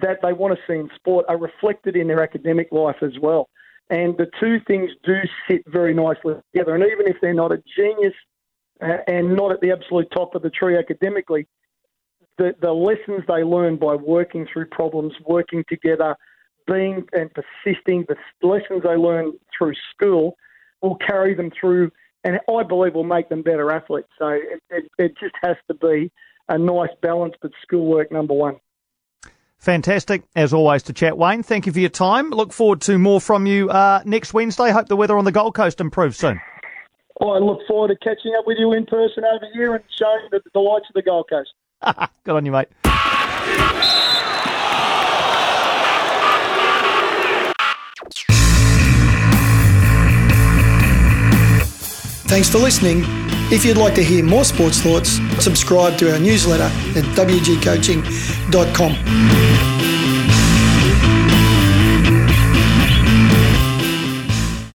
that 0.02 0.18
they 0.24 0.34
want 0.34 0.58
to 0.58 0.60
see 0.68 0.80
in 0.80 0.90
sport 0.96 1.26
are 1.30 1.38
reflected 1.38 1.96
in 1.96 2.08
their 2.08 2.24
academic 2.24 2.72
life 2.72 2.96
as 3.04 3.12
well. 3.22 3.48
And 3.92 4.18
the 4.18 4.26
two 4.40 4.58
things 4.66 4.90
do 5.04 5.14
sit 5.48 5.62
very 5.68 5.94
nicely 5.94 6.34
together. 6.52 6.74
And 6.74 6.84
even 6.84 7.08
if 7.08 7.18
they're 7.22 7.36
not 7.36 7.52
a 7.52 7.62
genius 7.78 8.16
uh, 8.82 8.98
and 9.08 9.36
not 9.36 9.52
at 9.52 9.62
the 9.62 9.72
absolute 9.72 10.08
top 10.12 10.34
of 10.34 10.42
the 10.42 10.50
tree 10.50 10.76
academically, 10.76 11.48
the, 12.40 12.56
the 12.60 12.72
lessons 12.72 13.24
they 13.28 13.44
learn 13.44 13.78
by 13.78 13.94
working 13.94 14.48
through 14.52 14.66
problems, 14.66 15.14
working 15.28 15.64
together, 15.70 16.16
being 16.66 17.06
and 17.14 17.30
persisting, 17.34 18.06
the 18.10 18.18
lessons 18.42 18.82
they 18.84 18.96
learn 18.96 19.34
through 19.56 19.74
school 19.94 20.36
will 20.82 20.96
carry 20.96 21.36
them 21.36 21.52
through 21.60 21.92
and 22.24 22.40
I 22.50 22.64
believe 22.64 22.94
will 22.94 23.04
make 23.04 23.30
them 23.30 23.42
better 23.42 23.72
athletes. 23.72 24.10
So 24.18 24.28
it, 24.30 24.62
it, 24.70 24.92
it 24.98 25.14
just 25.20 25.36
has 25.42 25.56
to 25.68 25.74
be 25.74 26.12
a 26.50 26.58
nice 26.58 26.90
balance, 27.02 27.36
but 27.42 27.52
schoolwork 27.64 28.12
number 28.12 28.34
one. 28.34 28.58
Fantastic, 29.60 30.24
as 30.36 30.54
always, 30.54 30.84
to 30.84 30.94
chat, 30.94 31.18
Wayne. 31.18 31.42
Thank 31.42 31.66
you 31.66 31.74
for 31.74 31.80
your 31.80 31.90
time. 31.90 32.30
Look 32.30 32.54
forward 32.54 32.82
to 32.82 33.00
more 33.00 33.20
from 33.20 33.48
you 33.48 33.70
uh, 33.70 34.04
next 34.06 34.34
Wednesday. 34.34 34.70
Hope 34.70 34.88
the 34.88 34.96
weather 34.96 35.18
on 35.18 35.26
the 35.26 35.32
Gold 35.32 35.56
Coast 35.56 35.82
improves 35.82 36.18
soon. 36.18 36.40
I 37.20 37.40
look 37.40 37.60
forward 37.68 37.88
to 37.88 37.96
catching 37.98 38.36
up 38.38 38.46
with 38.46 38.58
you 38.60 38.74
in 38.74 38.86
person 38.86 39.24
over 39.26 39.48
here 39.54 39.74
and 39.74 39.84
showing 39.98 40.28
the 40.32 40.42
delights 40.54 40.86
of 40.90 40.94
the 40.94 41.02
Gold 41.02 41.28
Coast. 41.30 41.50
Good 42.24 42.36
on 42.36 42.46
you, 42.46 42.52
mate. 42.52 42.68
Thanks 52.28 52.50
for 52.50 52.60
listening. 52.60 53.04
If 53.50 53.64
you'd 53.64 53.78
like 53.78 53.96
to 53.96 54.04
hear 54.04 54.24
more 54.24 54.44
sports 54.44 54.82
thoughts, 54.82 55.12
subscribe 55.42 55.98
to 56.00 56.12
our 56.12 56.20
newsletter 56.20 56.64
at 56.64 57.06
wgcoaching.com. 57.16 58.92